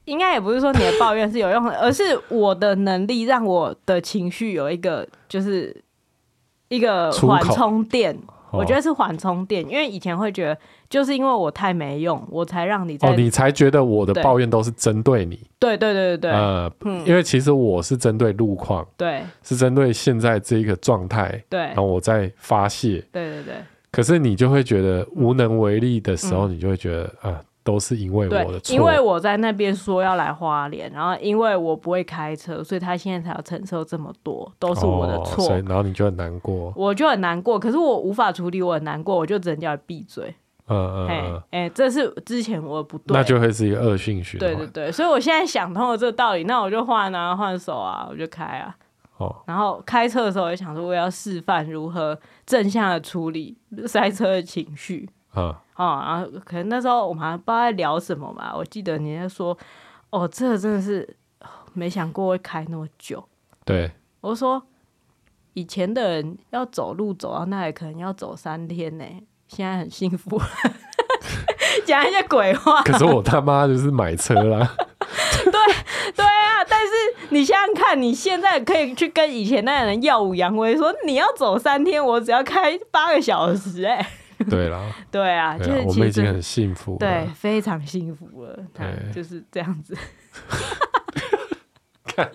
[0.05, 5.75] 应该也不是说你的抱怨是有用的，而是我的能力让我的情绪有一个就是
[6.71, 8.19] 一个缓冲垫。
[8.53, 15.39] 我觉得是缓冲垫，因为以前会觉得，就是因为我太没用，我才让你哦，你才觉得我的抱怨都是针对你。
[15.61, 16.31] 对对对对对。
[16.33, 22.95] 呃，嗯、因为其实我是针对路况，对，是针对现在这一个状态，对，然后我在发泄。
[23.13, 23.55] 对对对。
[23.93, 27.41] 可是你就会觉得无能为力的时候，你就会觉得啊。
[27.71, 35.49] 都是因为我的错，因为我在那边说要来花莲，然后因为我不会开车，所以他现在才要承受这么多，都是我的错。
[35.53, 37.59] 哦、然后你就很难过，我就很难过。
[37.59, 40.35] 可是我无法处理，我很难过，我就只能叫你闭嘴。
[40.67, 44.49] 嗯嗯嗯，哎，这是之前我的不对，那就会是一个恶性循环。
[44.49, 48.75] 对对对，所以我现在想通了这个道理，那我就换啊，换手啊，我就开啊。
[49.19, 53.57] 哦，然后开车的时候，我就想说，我要示范如何正向的处理
[53.87, 55.09] 塞车的情绪。
[55.35, 55.55] 嗯。
[55.77, 59.57] 哦，然后可能那时候我们还不知道在聊什么嘛，我记得你在说，
[60.11, 61.17] 哦，这个真的是
[61.73, 63.27] 没想过会开那么久。
[63.65, 63.91] 对，
[64.21, 64.63] 我说
[65.55, 69.05] 以前的人要走路走到那里可能要走三天呢，
[69.49, 70.39] 现在很幸福，
[71.87, 72.83] 讲一些鬼话。
[72.83, 74.77] 可是我他妈就是买车啦。
[75.45, 75.53] 对
[76.13, 76.93] 对啊，但是
[77.31, 84.07] 你想想看，你现在可以去跟以前那人耀武扬威，说你要走三天，我只要开八个小时，哎。
[84.49, 89.97] 对啦， 对啊，就是我们已经很幸福了，对，非常幸福了，对，就是这样子。
[92.05, 92.31] 看，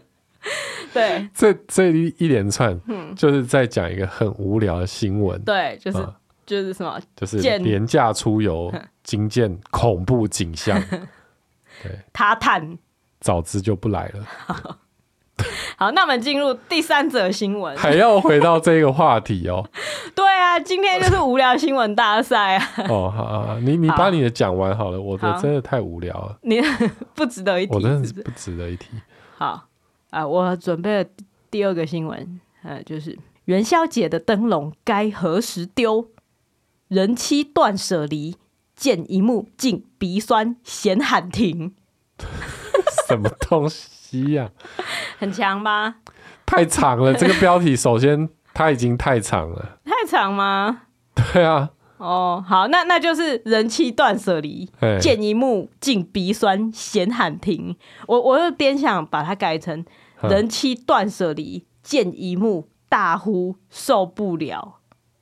[0.94, 2.80] 对， 这这一一连串，
[3.16, 6.08] 就是在讲一个很无聊的新闻，对，就是
[6.46, 8.72] 就是什么，就是廉价出游
[9.04, 10.82] 惊见恐怖景象，
[11.82, 12.78] 对，他探，
[13.20, 14.78] 早知就不来了。
[15.78, 19.68] 好，那我们进入第三则新闻，还要回到这个话题哦。
[20.16, 22.70] 对啊，今天就是无聊新闻大赛啊。
[22.88, 26.38] 哦，好，啊，你你把你的讲完好了，我的真的太无聊了。
[26.44, 26.62] 你
[27.14, 28.88] 不值得一提，我真的是不值得一提。
[29.38, 29.68] 好
[30.12, 31.10] 啊，我准备了
[31.52, 36.10] 第二个新闻，呃，就是元宵节的灯笼该何时丢？
[36.88, 38.38] 人妻断舍离，
[38.76, 41.74] 见一幕竟鼻酸，嫌喊停。
[43.08, 43.90] 什么东西？
[44.22, 44.50] 一样，
[45.20, 45.96] 很强吧？
[46.46, 49.78] 太长了， 这个标题首先它已经太长了。
[49.86, 50.84] 太长吗？
[51.16, 57.76] 对啊，哦，好，那那就是人妻断舍离，见一幕竟鼻酸，闲喊停。
[58.08, 59.84] 我我有点想把它改成
[60.22, 64.80] 人妻断舍离，见一幕大呼受不了。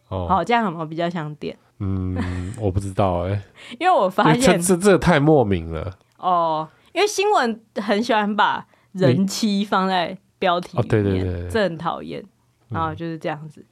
[0.10, 1.58] 哦，好，这样有没有比较想点？
[1.80, 3.42] 嗯，我不知道哎、欸，
[3.80, 5.98] 因为我发现这这太莫名了。
[6.18, 12.24] 哦，因为新闻很喜欢把人妻放在标题里面，哦、对对对，这很讨厌。
[12.70, 13.62] 然后就是这样子。
[13.62, 13.66] 嗯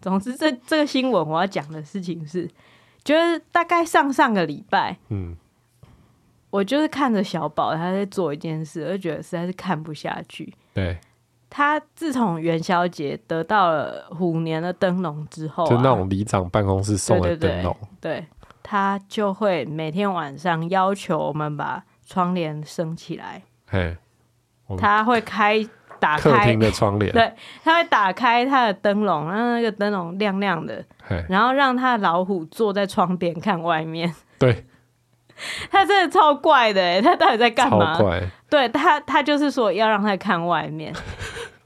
[0.00, 2.48] 总之，这这个新闻我要讲的事情是，
[3.02, 5.36] 就是大概上上个礼拜，嗯，
[6.50, 10.54] 我就是看着小宝他在做一件事，我就觉得实在是看不下去。
[10.72, 10.96] 对，
[11.50, 18.24] 他自从元宵节得到了虎年的灯笼之后、啊，就那种里长办公室送的灯笼，对，
[18.62, 23.42] 他就会每天晚上要求我们把窗帘升起来。
[23.66, 23.96] 嘿，
[24.76, 25.64] 他会开。
[26.00, 30.80] 打开客厅的窗帘，对，他会打开他的灯笼，让那个灯笼亮亮的，
[31.28, 34.14] 然后让他的老虎坐在窗边看外面。
[34.38, 34.64] 对，
[35.72, 37.96] 他真的超怪的，哎，他到底在干嘛？
[37.96, 38.22] 超怪。
[38.48, 40.94] 对他，他就是说要让他看外面。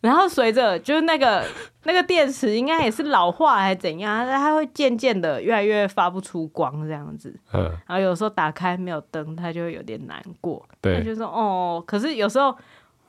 [0.00, 1.44] 然后随着就是那个
[1.84, 7.34] 那个电池应该也是老化还是怎样，它会渐渐的越来越发不出光这样子。
[7.52, 7.64] 嗯。
[7.86, 10.64] 然后有时候打开没有灯，它就会有点难过。
[10.80, 10.98] 对。
[10.98, 12.54] 他就说哦，可是有时候。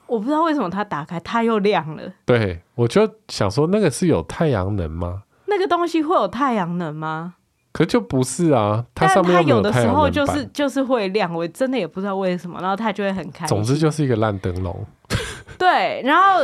[0.09, 2.01] 我不知道为什么它打开它又亮了。
[2.25, 5.21] 对，我就想说那个是有太阳能吗？
[5.45, 7.35] 那个东西会有太阳能吗？
[7.71, 13.55] 可就不是啊，它上面有的时候就是就是会亮，我真的也不知道为什么，然后它就会很开心。
[13.55, 14.83] 总之就是一个烂灯笼。
[15.59, 16.39] 对，然后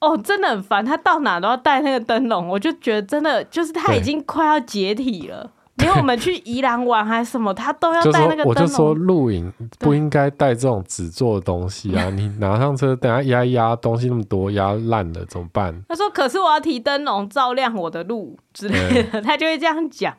[0.00, 5.50] 哦，真的很烦，他到哪都要带那个灯笼，我就觉得真的就是他已经快要解体了。
[5.78, 8.48] 连我们去宜兰玩还是什么，他都要带那个灯笼。
[8.48, 12.10] 我就说露营不应该带这种纸做的东西啊！
[12.10, 15.80] 你拿上车，等下压一压东西那么多，压烂了怎么办？
[15.88, 20.16] 他说：“可是我要提灯笼照亮我的路 之类的。”他就会这样讲。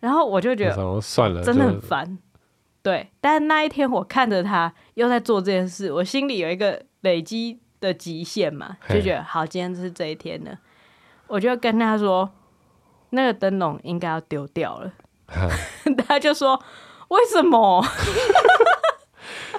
[0.00, 2.18] 然后我就觉得算了，真的很烦。
[2.82, 10.58] 对，但是那一天我看着他又在做这件事，我心里有一个累积的极限嘛，就觉得好，今天就是这一天了。
[11.26, 12.30] 我就跟他说。
[13.10, 14.90] 那个灯笼应该要丢掉了，
[16.08, 16.60] 他就说
[17.06, 17.80] ：“为什么？”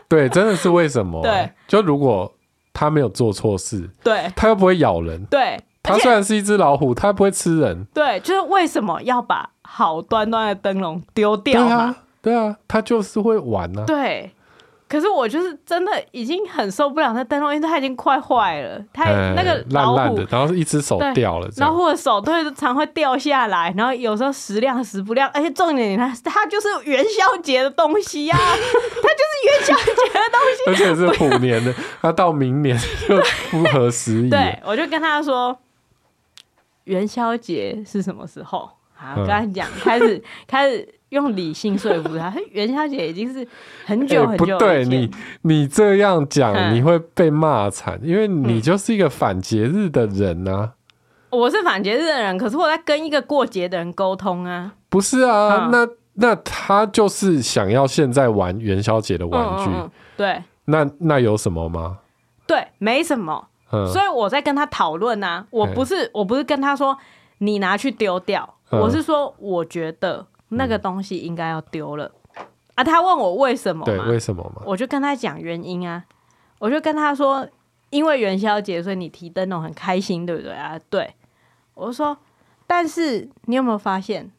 [0.10, 1.22] 对，真的是为什么？
[1.22, 2.36] 对，就如果
[2.74, 11.68] 他没有做错事，对，他又不会咬人，对，他虽然是一只老虎，他不会吃人，对，就是为什么要把好端端的灯笼丢掉嘛？
[11.70, 14.35] 对啊，对啊，他就是会玩呢、啊，对。
[14.88, 18.80] 可是我就是真的已经很受不了那灯笼，因为它已经快坏了。
[18.94, 25.28] 它那个烂烂的，然后是一只手掉了，老虎的手都会常会掉下来，然后有时候时亮时不亮。
[25.34, 32.78] 而且重点，你看它就是元宵节的东西呀、啊， 它就是元宵节的东西，而且是虎年的，它到明年
[33.08, 33.18] 就
[33.50, 34.30] 不合时宜。
[34.32, 35.58] 对，我就跟他说，
[36.84, 38.70] 元宵节是什么时候？
[38.94, 40.88] 好，我跟他讲，开始开始。
[41.16, 43.48] 用理性说服他，元宵节已经是
[43.86, 45.10] 很久很久、欸、不对，你
[45.44, 50.74] 你这样讲你会被骂惨，因为你就是一个反节日的人呐、啊
[51.32, 51.40] 嗯。
[51.40, 54.74] 我是反节日的人，可是我在跟一个过节的人沟通啊。
[54.90, 59.72] 不是啊，嗯、那那他就是想要现在玩元宵节的玩具，
[60.18, 60.44] 对。
[60.66, 62.00] 那那有什么吗？
[62.46, 63.48] 对，没什么。
[63.72, 66.98] 嗯、所以我在跟他讨论啊，我不是我不是跟他说
[67.38, 70.28] 你拿去丢掉，嗯、我是说我觉得。
[70.50, 72.84] 那个东西应该要丢了、嗯、啊！
[72.84, 73.84] 他问我为什么？
[73.86, 74.62] 对，为什么嘛？
[74.66, 76.06] 我就跟他讲原因啊！
[76.60, 77.48] 我就跟他说，
[77.90, 80.80] 因为元宵节，所以你提灯笼很开心，对不对啊？
[80.90, 81.16] 对，
[81.74, 82.18] 我就说，
[82.66, 84.32] 但是你有没有发现，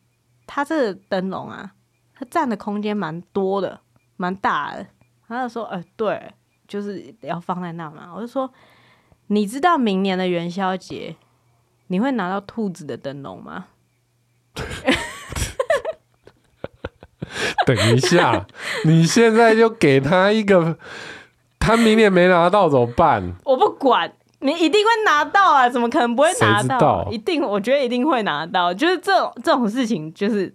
[0.47, 1.73] 他这个灯笼啊，
[2.15, 3.81] 它占的空间蛮多的，
[4.17, 4.87] 蛮大的。
[5.29, 6.33] 他就说，哎、呃，对，
[6.67, 8.11] 就是要放在那嘛。
[8.15, 8.51] 我就说，
[9.27, 11.17] 你知道明年的元宵节
[11.89, 13.67] 你会拿到兔子的灯笼吗？
[17.67, 18.47] 等一下，
[18.85, 20.77] 你现在就给他一个，
[21.59, 23.35] 他明年没拿到怎么办？
[23.45, 25.69] 我不管，你一定会拿到啊！
[25.69, 27.09] 怎么可能不会拿到？
[27.11, 28.73] 一定，我觉得一定会拿到。
[28.73, 30.55] 就是这种这种事情，就是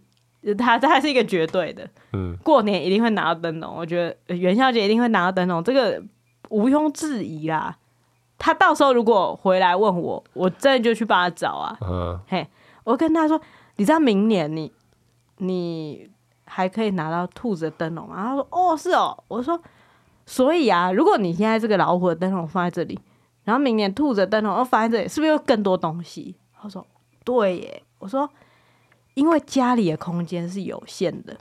[0.57, 1.88] 他他是一个绝对的。
[2.13, 6.01] 嗯，过年一定会拿到灯笼，我觉得元宵节一定会拿到灯笼，这个
[6.49, 7.77] 毋庸置疑啦。
[8.38, 11.77] 他到时候如果回来问我，我真的就去帮他找啊。
[11.82, 12.47] 嗯，嘿，
[12.84, 13.39] 我跟他说，
[13.75, 14.71] 你知道明年你
[15.38, 16.09] 你。
[16.54, 18.16] 还可以拿到兔子的灯笼吗？
[18.18, 19.58] 他说：“哦，是哦。”我说
[20.28, 22.99] ：“所以啊，如果你现在这个老虎的灯笼放在这里，
[23.45, 26.86] 然后明年兔子的灯笼又放在这里，是不是有更多东西？”他说
[27.24, 28.30] ：“对耶。”我说
[29.16, 31.38] ：“因为家里的空间是有限的，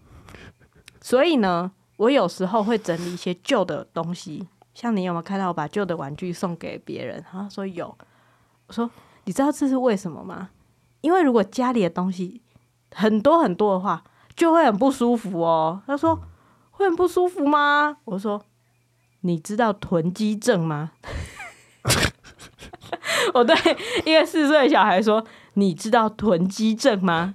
[1.00, 4.46] 所以呢，我有时候会整理一些旧的东西。
[4.74, 7.92] 像你有没有看到我把旧的玩具送给别人？”他说：“有。”
[8.68, 8.88] 我说
[9.26, 10.50] ：“你知道这是为什么吗？
[11.00, 12.40] 因为如果家里的东西……”
[12.92, 14.02] 很多很多的话，
[14.40, 15.82] 就会很不舒服哦。
[15.86, 16.28] 他说、嗯、
[16.70, 17.98] 会很不舒服吗？
[18.06, 18.42] 我说
[19.20, 20.92] 你知道囤积症吗？
[23.34, 23.54] 我对
[24.06, 25.22] 一个四岁小孩说
[25.54, 27.34] ：“你知道囤积症吗？”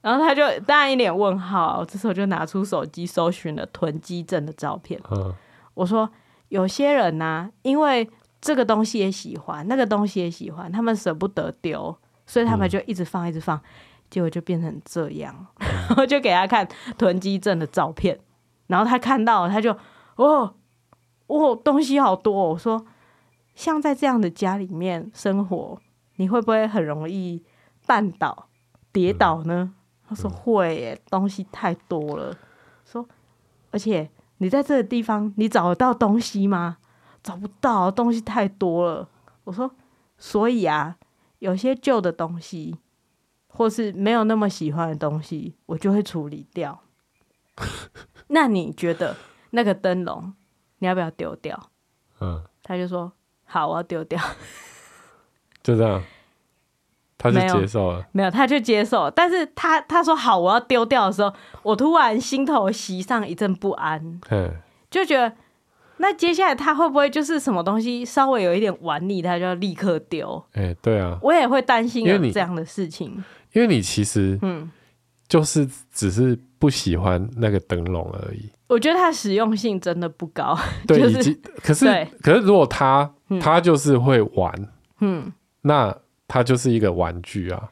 [0.00, 1.84] 然后他就当然一脸问号。
[1.84, 5.00] 这时候就拿出手机搜寻了囤积症的照片。
[5.10, 5.34] 嗯、
[5.74, 6.08] 我说
[6.50, 8.08] ：“有些人呢、啊，因为
[8.40, 13.60] 这个东西也喜欢，那个东西也喜欢，他们舍不得丢，所以他们就一直放，一直放，
[14.14, 15.34] 结果就变成这样。
[15.58, 18.20] 嗯、然后就给他看囤积症的照片，
[18.68, 19.76] 然后他看到，他就
[20.14, 20.54] 哦
[21.26, 22.86] 哦，东西好多、哦。”我说。
[23.54, 25.78] 像在这样的家里面生活，
[26.16, 27.40] 你会不会很容易
[27.86, 28.48] 绊倒、
[28.92, 29.72] 跌倒呢？
[29.72, 29.74] 嗯、
[30.08, 32.36] 他说会耶，东西太多了。
[32.84, 33.06] 说，
[33.70, 36.78] 而且你在这个地方，你找得到东西吗？
[37.22, 39.08] 找不到，东西太多了。
[39.44, 39.70] 我说，
[40.18, 40.96] 所以啊，
[41.38, 42.76] 有些旧的东西，
[43.56, 46.80] 或是没有那么喜欢的东西，我就会处理掉。
[48.28, 49.16] 那你觉得
[49.50, 50.34] 那个灯笼，
[50.78, 51.70] 你要不要丢掉？
[52.20, 53.12] 嗯，他就说。
[53.46, 54.18] 好，我要丢掉。
[55.62, 56.02] 就这样，
[57.16, 58.04] 他就接受了。
[58.10, 59.08] 没有，他就接受。
[59.10, 61.32] 但是他他说好，我要丢掉的时候，
[61.62, 64.20] 我突然心头袭上一阵不安，
[64.90, 65.36] 就觉得
[65.98, 70.42] 那接下来他会不会就是什么东西稍微有一点玩腻，他就要立刻丢？
[70.54, 73.22] 哎、欸，对啊，我也会担心有这样的事情，
[73.54, 74.70] 因为，你其实嗯，
[75.26, 78.50] 就是只是不喜欢那个灯笼而已。
[78.66, 80.58] 我觉得它实用性真的不高。
[80.86, 83.10] 对， 就是可是可是如果他。
[83.40, 84.52] 他就是会玩，
[85.00, 85.32] 嗯，
[85.62, 85.92] 那
[86.28, 87.70] 他就是一个玩具啊。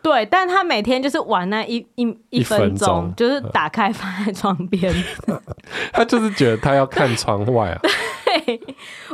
[0.00, 4.94] 对，但他每天就是玩那一一一分钟，就是打开放在窗边。
[5.92, 7.80] 他就是觉得他要看窗外啊。
[8.46, 8.60] 对，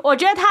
[0.04, 0.44] 我觉得他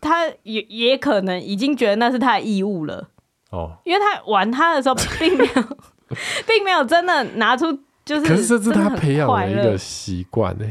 [0.00, 3.08] 他也也可能已经觉得那是他的义务了。
[3.50, 5.62] 哦，因为他玩他的时候 并没有，
[6.46, 7.66] 并没有真的拿出，
[8.04, 10.64] 就是可是这是他培养的一个习惯呢。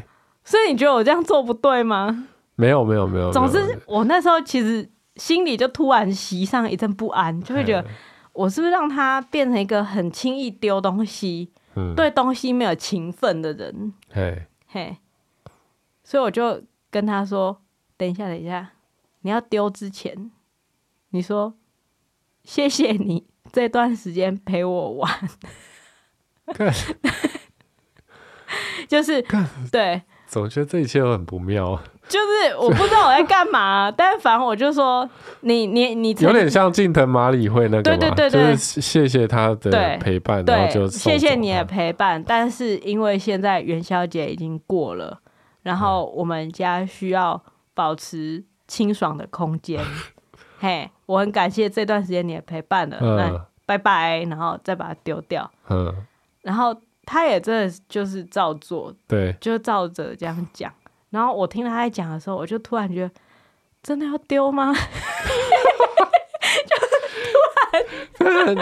[0.43, 2.27] 所以你觉得我这样做不对吗？
[2.55, 7.87] 没有没有没有，总之我那时候其实心里就突然袭上一阵不安，就会觉得
[8.33, 13.93] 我是不是让他变成一个很轻易丢东西、嗯、对东西没有情分的人？
[14.11, 14.97] 嘿，嘿，
[16.03, 17.61] 所以我就跟他说
[17.95, 18.71] ：“等一下，等一下，
[19.21, 20.31] 你要丢之前，
[21.11, 21.53] 你说
[22.49, 25.29] 谢谢你这段时间陪我玩。
[26.55, 26.73] 干”
[28.89, 29.23] 就是
[29.71, 31.79] 对，总觉得这一切都很不妙。
[32.07, 35.07] 就是我不知道我在干嘛， 但反正我就说
[35.41, 42.23] 你你你有点像近藤麻里惠那个，对对对对，就是谢谢他的陪伴，然后就谢谢你的陪伴。
[42.23, 45.21] 但是因为现在元宵节已经过了，
[45.61, 47.39] 然后我们家需要
[47.75, 49.79] 保持清爽的空间。
[50.57, 55.49] 嘿，我很感谢这段时间你的陪伴了，那拜拜，然后再把它丢掉。
[55.67, 55.91] 嗯，
[56.43, 60.71] 然后他也真的就是照做，对，就照着这样讲。
[61.09, 63.11] 然后我听他在讲的时候，我就突然觉得，
[63.81, 64.71] 真的要丢吗？
[66.67, 66.75] 就
[68.13, 68.55] 突然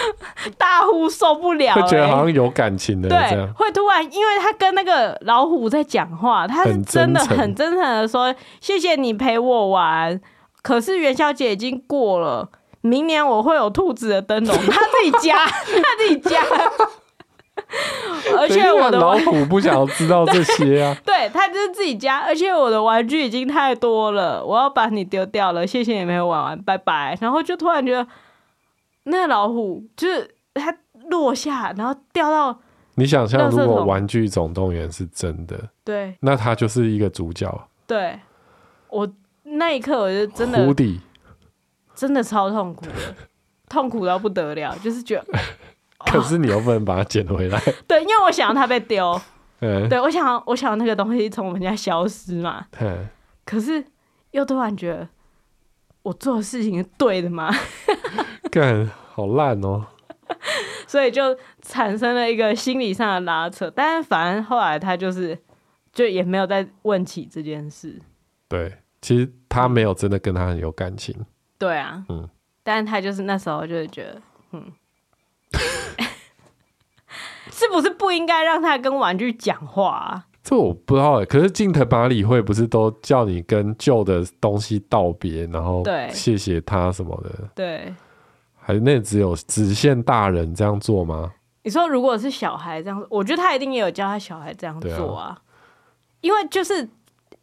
[0.56, 10.18] 大呼受不了，欸，会觉得好像有感情的，对，会突然，因为他跟那个老虎在讲话，他是真的很真诚的说：“谢谢你陪我玩，
[10.62, 12.50] 可是元宵节已经过了，
[12.80, 16.40] 明年我会有兔子的灯笼，他自己加， 他自己加。
[18.36, 27.16] ”而且我的老虎不想知道这些啊， 对，对他就是自己家，而且我的玩具已经太多了，我要把你丢掉了，谢谢你没有玩完，拜拜。
[27.20, 28.06] 然后就突然觉得，
[29.04, 30.74] 那老虎就是它
[31.10, 32.58] 落下，然后掉到
[32.96, 37.68] 你想象，如果《玩具总动员》是真的，对，那他就是一个主角。
[37.86, 38.18] 对，
[38.88, 39.08] 我
[39.50, 41.00] 那一刻我就真的，胡迪
[41.94, 42.92] 真的超痛苦的，
[43.68, 45.38] 痛苦到不得了，就是觉得。
[46.06, 47.60] 可是你又不能把它捡回来。
[47.86, 49.20] 对，因为我想要它被丢。
[49.60, 52.66] 嗯，对，我想要，我想要那个东西从我们家消失嘛。
[52.80, 53.06] 嗯。
[53.44, 53.84] 可是
[54.30, 55.08] 又突然觉得，
[56.02, 57.52] 我做的事情是对的吗？
[58.50, 59.86] 干，好烂哦。
[60.86, 65.38] 所以就产生了一个心理上的拉扯，但是反正后来他就是，
[65.92, 68.00] 就也没有再问起这件事。
[68.48, 71.14] 对，其实他没有真的跟他很有感情。
[71.58, 72.04] 对啊。
[72.08, 72.28] 嗯。
[72.62, 74.22] 但是他就是那时候就是觉得，
[74.52, 74.72] 嗯。
[77.50, 80.26] 是不是不应该让他跟玩具讲话啊？
[80.42, 81.26] 这我不知道哎。
[81.26, 87.48] 可是近藤麻里惠不是都叫你跟旧的东西道别，然后谢谢他什么的？
[87.54, 87.94] 对，
[88.58, 91.32] 还是那只有只限大人这样做吗？
[91.62, 95.26] 你说如果是小孩这样，我觉得他一定也有教他小孩这样做啊。
[95.26, 95.42] 啊
[96.22, 96.88] 因为就是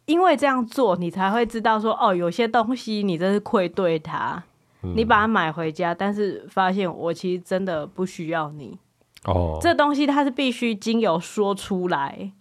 [0.08, 4.42] 因为这样做，你才会知道说哦，有些东西你真是愧对他，
[4.82, 8.78] 嗯、你把它买回家，但是发现我其实真的不需要你。
[9.24, 12.32] 哦，这东西它是必须经由说出来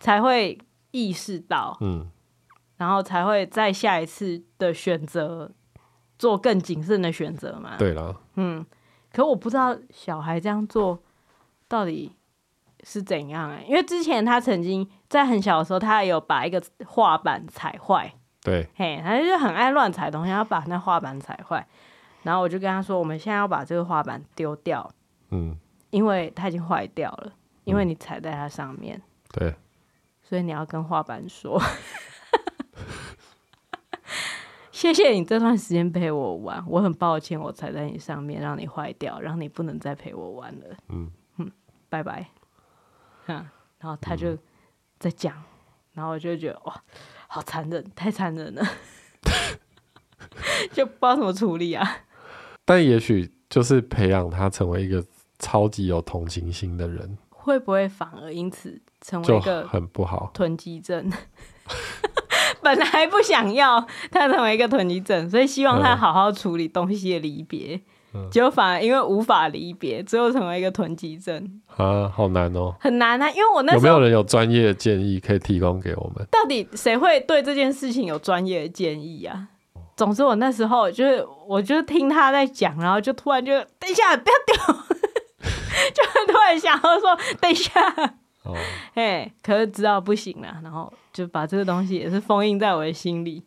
[0.00, 0.58] 才会
[0.90, 2.10] 意识到，嗯，
[2.76, 5.52] 然后才会在下一次的选择
[6.18, 7.76] 做更谨慎的选择嘛。
[7.78, 8.66] 对了，嗯，
[9.12, 10.98] 可我不知道小孩这样做
[11.68, 12.15] 到底
[12.88, 18.14] 是怎样哎、欸，因为之前他曾经在很小的时候，他有把一个画板踩坏。
[18.44, 21.66] 对，嘿，他就很爱乱踩东西，要把那画板踩坏。
[22.22, 24.88] 然后我就跟他说：“我们现在要把这个画板丢掉，
[25.30, 25.58] 嗯，
[25.90, 27.32] 因为它已经坏掉了，
[27.64, 29.02] 因为你踩在它上面。
[29.32, 29.52] 对，
[30.22, 31.60] 所以你要跟画板说，
[34.70, 40.76] 谢谢你这段时间陪我玩，我很抱歉我踩在你上面让你坏掉，让你不能再陪我玩了。
[40.90, 41.50] 嗯嗯，
[41.88, 42.28] 拜拜。
[43.26, 43.46] 嗯，
[43.78, 44.36] 然后他就
[44.98, 45.42] 在讲，
[45.94, 46.82] 然后我就觉得哇。”
[47.28, 48.64] 好残忍，太残忍了，
[50.72, 51.84] 就不知道怎么处理啊。
[52.64, 55.04] 但也许就是培养他成为一个
[55.40, 61.12] 超级有同情心的人，会不会反而因此成为一个很不好囤积症？
[62.62, 67.74] 本来不想要他成为一个囤积症，所以希望他好好处理东西的离别。
[67.74, 67.82] 嗯
[68.30, 73.30] 结果反而因为无法离别，最后成为一个囤积症啊，好难哦，很难啊！
[73.30, 76.26] 因为我那时候有没有人有专业的建议可以提供给我们？
[76.30, 79.48] 到底谁会对这件事情有专业的建议啊？
[79.96, 84.74] 总之我那时候就是，我就听他在讲，然后就突然就等一下，不要丢，
[85.94, 87.70] 就突然想要说等一下，
[88.42, 88.54] 哦，
[88.94, 93.42] 哎，可是知道不行了，然后就把这个东西也是封印在我的心里，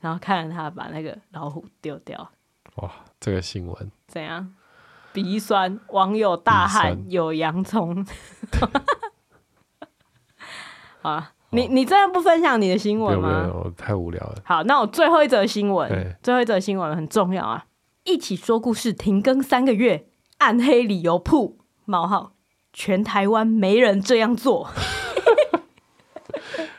[0.00, 2.30] 然后看着他把那个老虎丢掉，
[2.76, 2.90] 哇。
[3.20, 4.52] 这个新闻怎样？
[5.14, 8.06] 鼻酸，网友大喊有洋葱。
[11.00, 13.28] 啊，你你真的不分享你的新闻吗？
[13.42, 14.36] 没有，太无聊了。
[14.44, 17.64] 好，那我最后一则新闻，最后一则新闻很重要啊！
[18.04, 20.08] 一起说故事停更三个月，
[20.38, 22.32] 暗黑理由铺冒号，
[22.74, 24.68] 全台湾没人这样做。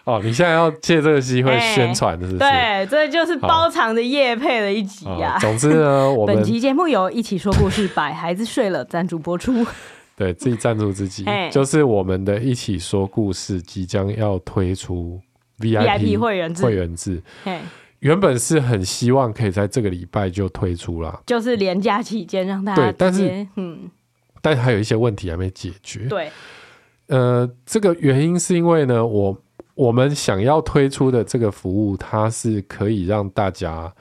[0.06, 2.44] 哦，你现在要借这个机会宣传的是不是？
[2.44, 5.40] 欸、对，这就是包场的夜配的一集呀、啊。
[5.40, 9.66] 总之呢，我们 本期节目由一起说故事把孩子睡了赞助播出。
[10.18, 15.20] 对自己赞助自己，就是我们的一起说故事即将要推出
[15.60, 16.64] VIP 会员制。
[16.64, 17.24] 会员制，
[18.00, 23.90] 原本是很希望可以在这个礼拜就推出了，就是连假期间让大家对，但是嗯，
[24.42, 26.02] 但还有一些问题还没解决。
[26.08, 26.30] 对，
[27.08, 29.38] 呃，这个原因是因为呢，我。
[29.76, 33.94] 我们想要推出的这个服务，它是可以让大家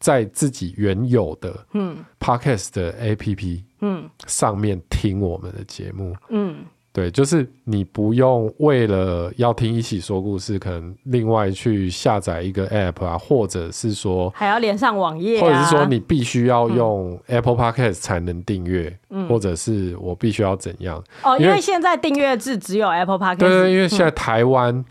[0.00, 2.04] 在自己原有的嗯。
[2.18, 4.08] Podcast 的 APP 嗯。
[4.26, 6.16] 上面听我们的节目。
[6.30, 6.64] 嗯。
[6.94, 21.02] 对，就是你不用为了要听一起说故事，可能另外去下载一个 App 啊，或者是说还要连上网页，或者是说你必须要用 Apple Podcast 才能订阅，嗯，或者是我必须要怎样？
[21.22, 24.84] 哦，因为现在订阅制只有 Apple Podcast，对对，因为现在台湾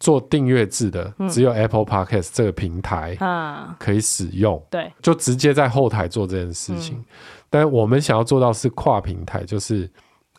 [0.00, 3.16] 做订阅制的只有 Apple Podcast 这个平台
[3.78, 7.00] 可以使用，对，就直接在后台做这件事情。
[7.48, 9.88] 但我们想要做到是跨平台，就是。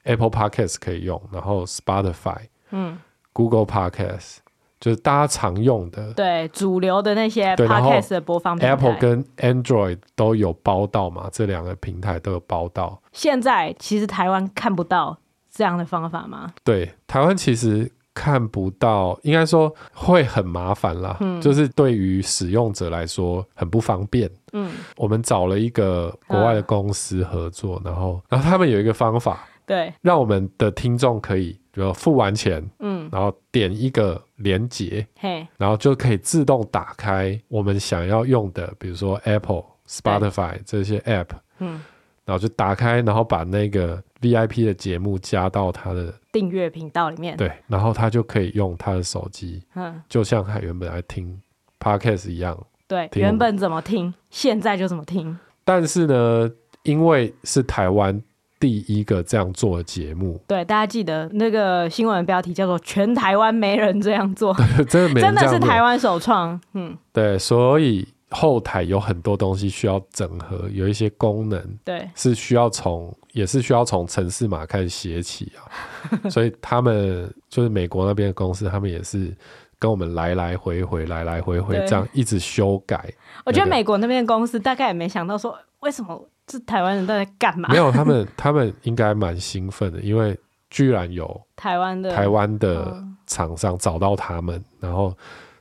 [0.07, 2.39] Apple Podcast 可以用，然后 Spotify、
[2.71, 2.97] 嗯、
[3.33, 4.37] Google Podcast
[4.79, 8.69] 就是大家常用的，对主流的那些 Podcast 的播放平台。
[8.69, 11.29] Apple 跟 Android 都有包到嘛？
[11.31, 13.01] 这两个平台都有包到。
[13.11, 15.17] 现在其实台湾看不到
[15.51, 16.53] 这样的方法吗？
[16.63, 21.17] 对，台湾其实看不到，应该说会很麻烦啦。
[21.21, 24.29] 嗯，就是对于使用者来说很不方便。
[24.53, 29.43] 嗯，我们找了一个国外的公司合作，啊、然后然后他们有一个方法。
[29.67, 41.27] 对，让我们的听众可以，比如付完钱，嗯，然后点一个连接，嘿，然后就可以自动打开我们想要用的，比如说 Apple、Spotify 这些 App，
[41.59, 41.81] 嗯，
[42.23, 51.37] 然后就打开，然后把那个 VIP 的节目加到他的订阅频道里面，对，然后他就可以用他的手机，嗯，就像他原本来听
[51.77, 52.57] Podcast 一样，
[52.87, 55.37] 对，原本怎么听，现在就怎么听。
[55.65, 56.49] 但是呢，
[56.83, 58.23] 因为是台湾。
[58.59, 64.51] 第一个这样做的节目，对，大家记得那个新闻标题叫做“全台湾没人这样做”，
[64.89, 66.59] 真的没人做， 真的是台湾首创。
[66.73, 75.61] 嗯，对，所以后台有很多东西需要整合，有一些功能，对，是需要从也是需要从城市码开始写起啊。
[76.27, 79.31] 所以他们就是美国那边的公司，他们也是
[79.77, 83.13] 跟我们来来回回，来来回回这样一直修改。
[83.45, 86.27] 我觉得美国那边的公司大概也没想到说为什么。
[86.47, 87.69] 这台湾人都在干嘛？
[87.69, 90.35] 没有，他们 他们应该蛮兴奋的，因为
[90.69, 95.15] 居然有台湾的台湾的厂商找到他们，然后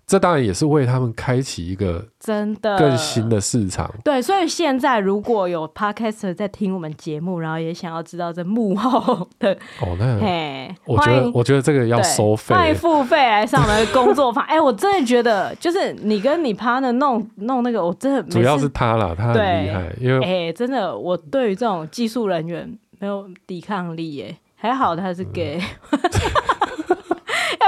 [0.06, 3.92] 这当然也是为他们开启一个真的更新的市场。
[4.04, 14.44] 对，所以现在如果有 Podcaster 在听我们节目，然后也想要知道这幕后的哦，那嘿，我觉得我觉得这个要收费，欢迎付费来上我们的工作坊。
[14.46, 25.60] 哎、欸，我真的觉得就是你跟你 partner 弄弄那个，我真的主要是他啦，他很厉害，因为哎、欸，真的我对于这种技术人员没有抵抗力耶，还好他是 gay。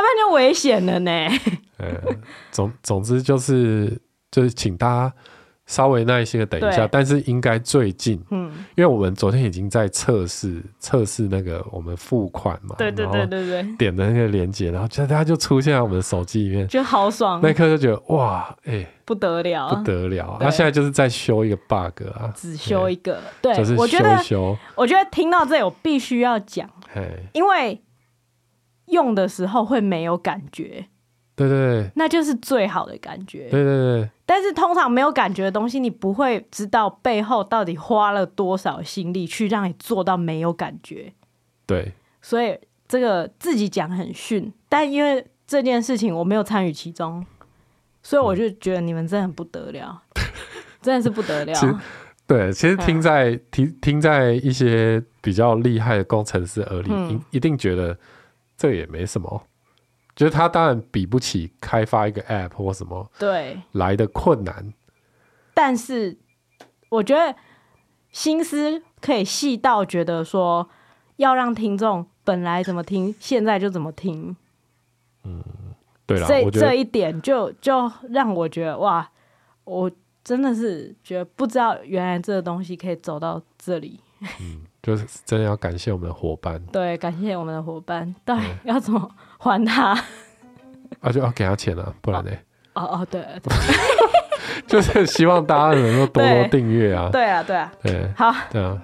[0.08, 1.10] 然就危险了呢。
[1.78, 1.88] 呃，
[2.50, 3.96] 总总之就是
[4.30, 5.14] 就是请大家
[5.66, 17.38] 稍微耐心的等一下，但是应该最近，嗯，因为我们昨天已经在测试测试那个我们付款嘛，对对对对对，点的那个链接，然后就它就出现在我们的手机里面，就好爽。
[17.40, 20.36] 那一刻就觉得哇，哎、欸，不得了，不得了。
[20.40, 23.86] 那现在就是在修一个 bug 啊，只修一个，对，就是修一修。
[23.86, 26.68] 我觉得，我觉得听到这里我必须要讲，
[27.34, 27.80] 因为。
[28.90, 30.86] 用的时候会没有感觉，
[31.34, 34.10] 对对对，那就是最好的感觉，对对对。
[34.26, 41.12] 但是通常没有感觉的东西，你不会知道背后到底花了多少心力去让你做到没有感觉。
[41.64, 47.24] 对，所以这个自己讲很逊，但因为这件事情我没有参与其中，
[48.02, 50.22] 所以我就觉得你们真的很不得了，嗯、
[50.82, 51.54] 真的是不得了。
[52.26, 57.96] 对，其实听在、嗯、听听在一些比较厉害的工程师耳里，一、嗯、一定觉得。
[58.58, 59.44] 这也没什么，
[60.16, 64.74] 就是他当然比不起开发一个 App 或什么，对，来的困难。
[65.54, 66.18] 但是
[66.88, 67.36] 我觉得
[68.10, 70.68] 心思可以细到觉得说，
[71.16, 74.36] 要让听众本来怎么听，现在就怎么听。
[75.22, 75.44] 嗯，
[76.04, 79.08] 对了，这这一点就就让我觉得哇，
[79.62, 79.88] 我
[80.24, 84.00] 真的是觉得不知道原来这个东西可以走到这里。
[84.40, 84.64] 嗯。
[84.88, 89.90] 就是真的要感谢我们的伙伴，对，感谢我们的伙伴， 到底要怎么还他？
[91.00, 92.30] 啊，就要给他钱了，不然呢？
[92.72, 93.54] 哦哦，对，对。
[94.66, 98.80] 就是希望大家能够多多订阅啊，对啊，对啊，对，好，对啊，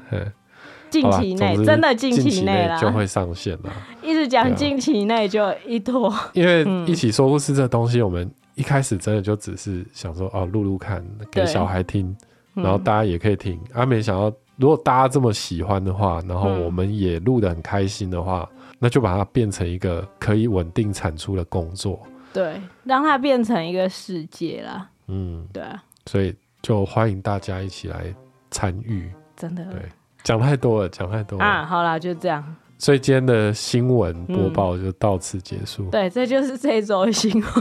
[0.91, 3.73] 近期内真的近期内就会上线了，
[4.05, 11.03] 一直讲近期内就一拖，因为一起说故事这东西，我们一开始真的就只是想说哦，录录看，
[11.33, 12.15] 给小孩听，
[12.53, 14.31] 然后大家也可以听，啊，没想到。
[14.57, 22.01] 如果大家这么喜欢的话，然后我们也录得很开心的话，嗯，那就把它变成一个可以稳定产出的工作。
[22.33, 24.89] 对，让它变成一个世界啦。
[25.09, 25.83] 嗯，对啊。
[26.07, 28.15] 所以就欢迎大家一起来
[28.51, 29.11] 参与。
[29.37, 29.65] 真的。
[29.67, 29.83] 对，
[30.23, 31.45] 讲太多了，讲太多了。
[31.45, 32.45] 啊，好啦，就这样。
[32.79, 35.85] 所以今天的新闻播报就到此结束。
[35.85, 37.53] 嗯，对，这就是这周的新闻。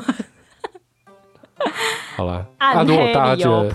[2.15, 3.69] 好了，那如果大家觉得，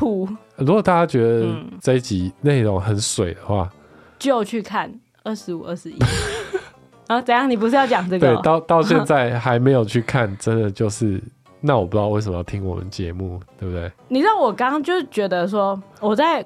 [0.59, 1.47] 如果大家觉得
[1.81, 3.71] 这一集内容很水的话，
[4.19, 4.93] 就去看
[5.23, 5.97] 二十五、二十一。
[7.07, 7.49] 啊，怎样？
[7.49, 8.35] 你不是要讲这个？
[8.35, 11.23] 对，到到现在还没有去看，真的就是，
[11.61, 13.91] 那我不知道为什么要听我们节目，对不对？
[14.09, 16.45] 你知道我刚刚就是觉得说，我在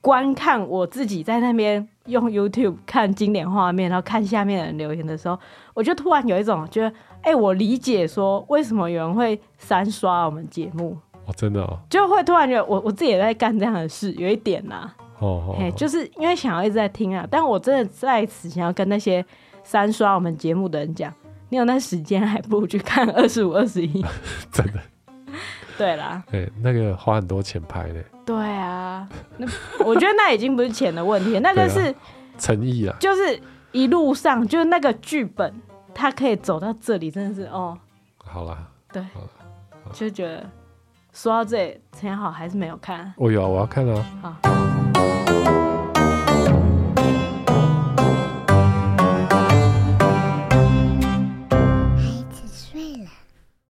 [0.00, 5.38] 观看我自己在那边用 YouTube 看经典画面，然后看下面的人留言的时候，
[5.74, 6.92] 我就突然有一种觉得。
[7.22, 10.96] 哎、欸，我理解说为什么有人会三刷我们节目
[11.30, 19.24] 哦，真的哦，就会突然觉得我我自己也在干这样的事，有一点呐、啊，哦哦，就是因为想要一直在听啊，但我真的在此想要跟那些
[19.62, 21.12] 三刷我们节目的人讲，
[21.48, 24.04] 你有那时间，还不如去看 二十五、二十一，
[24.50, 24.80] 真的，
[25.78, 29.08] 对啦，哎，那个花很多钱拍的，对啊，
[29.38, 29.46] 那
[29.84, 31.94] 我觉得那已经不是钱的问题，那个是
[32.38, 33.40] 诚意啊，就是
[33.72, 35.54] 一路上就是那个剧本。
[35.92, 37.76] 他可以走到这里，真的是哦。
[38.16, 38.56] 好了，
[38.92, 39.04] 对，
[39.92, 40.48] 就觉得
[41.12, 43.12] 说到这里，陈好还是没有看。
[43.16, 44.04] 我有，啊我要看啊。
[44.22, 45.59] 好。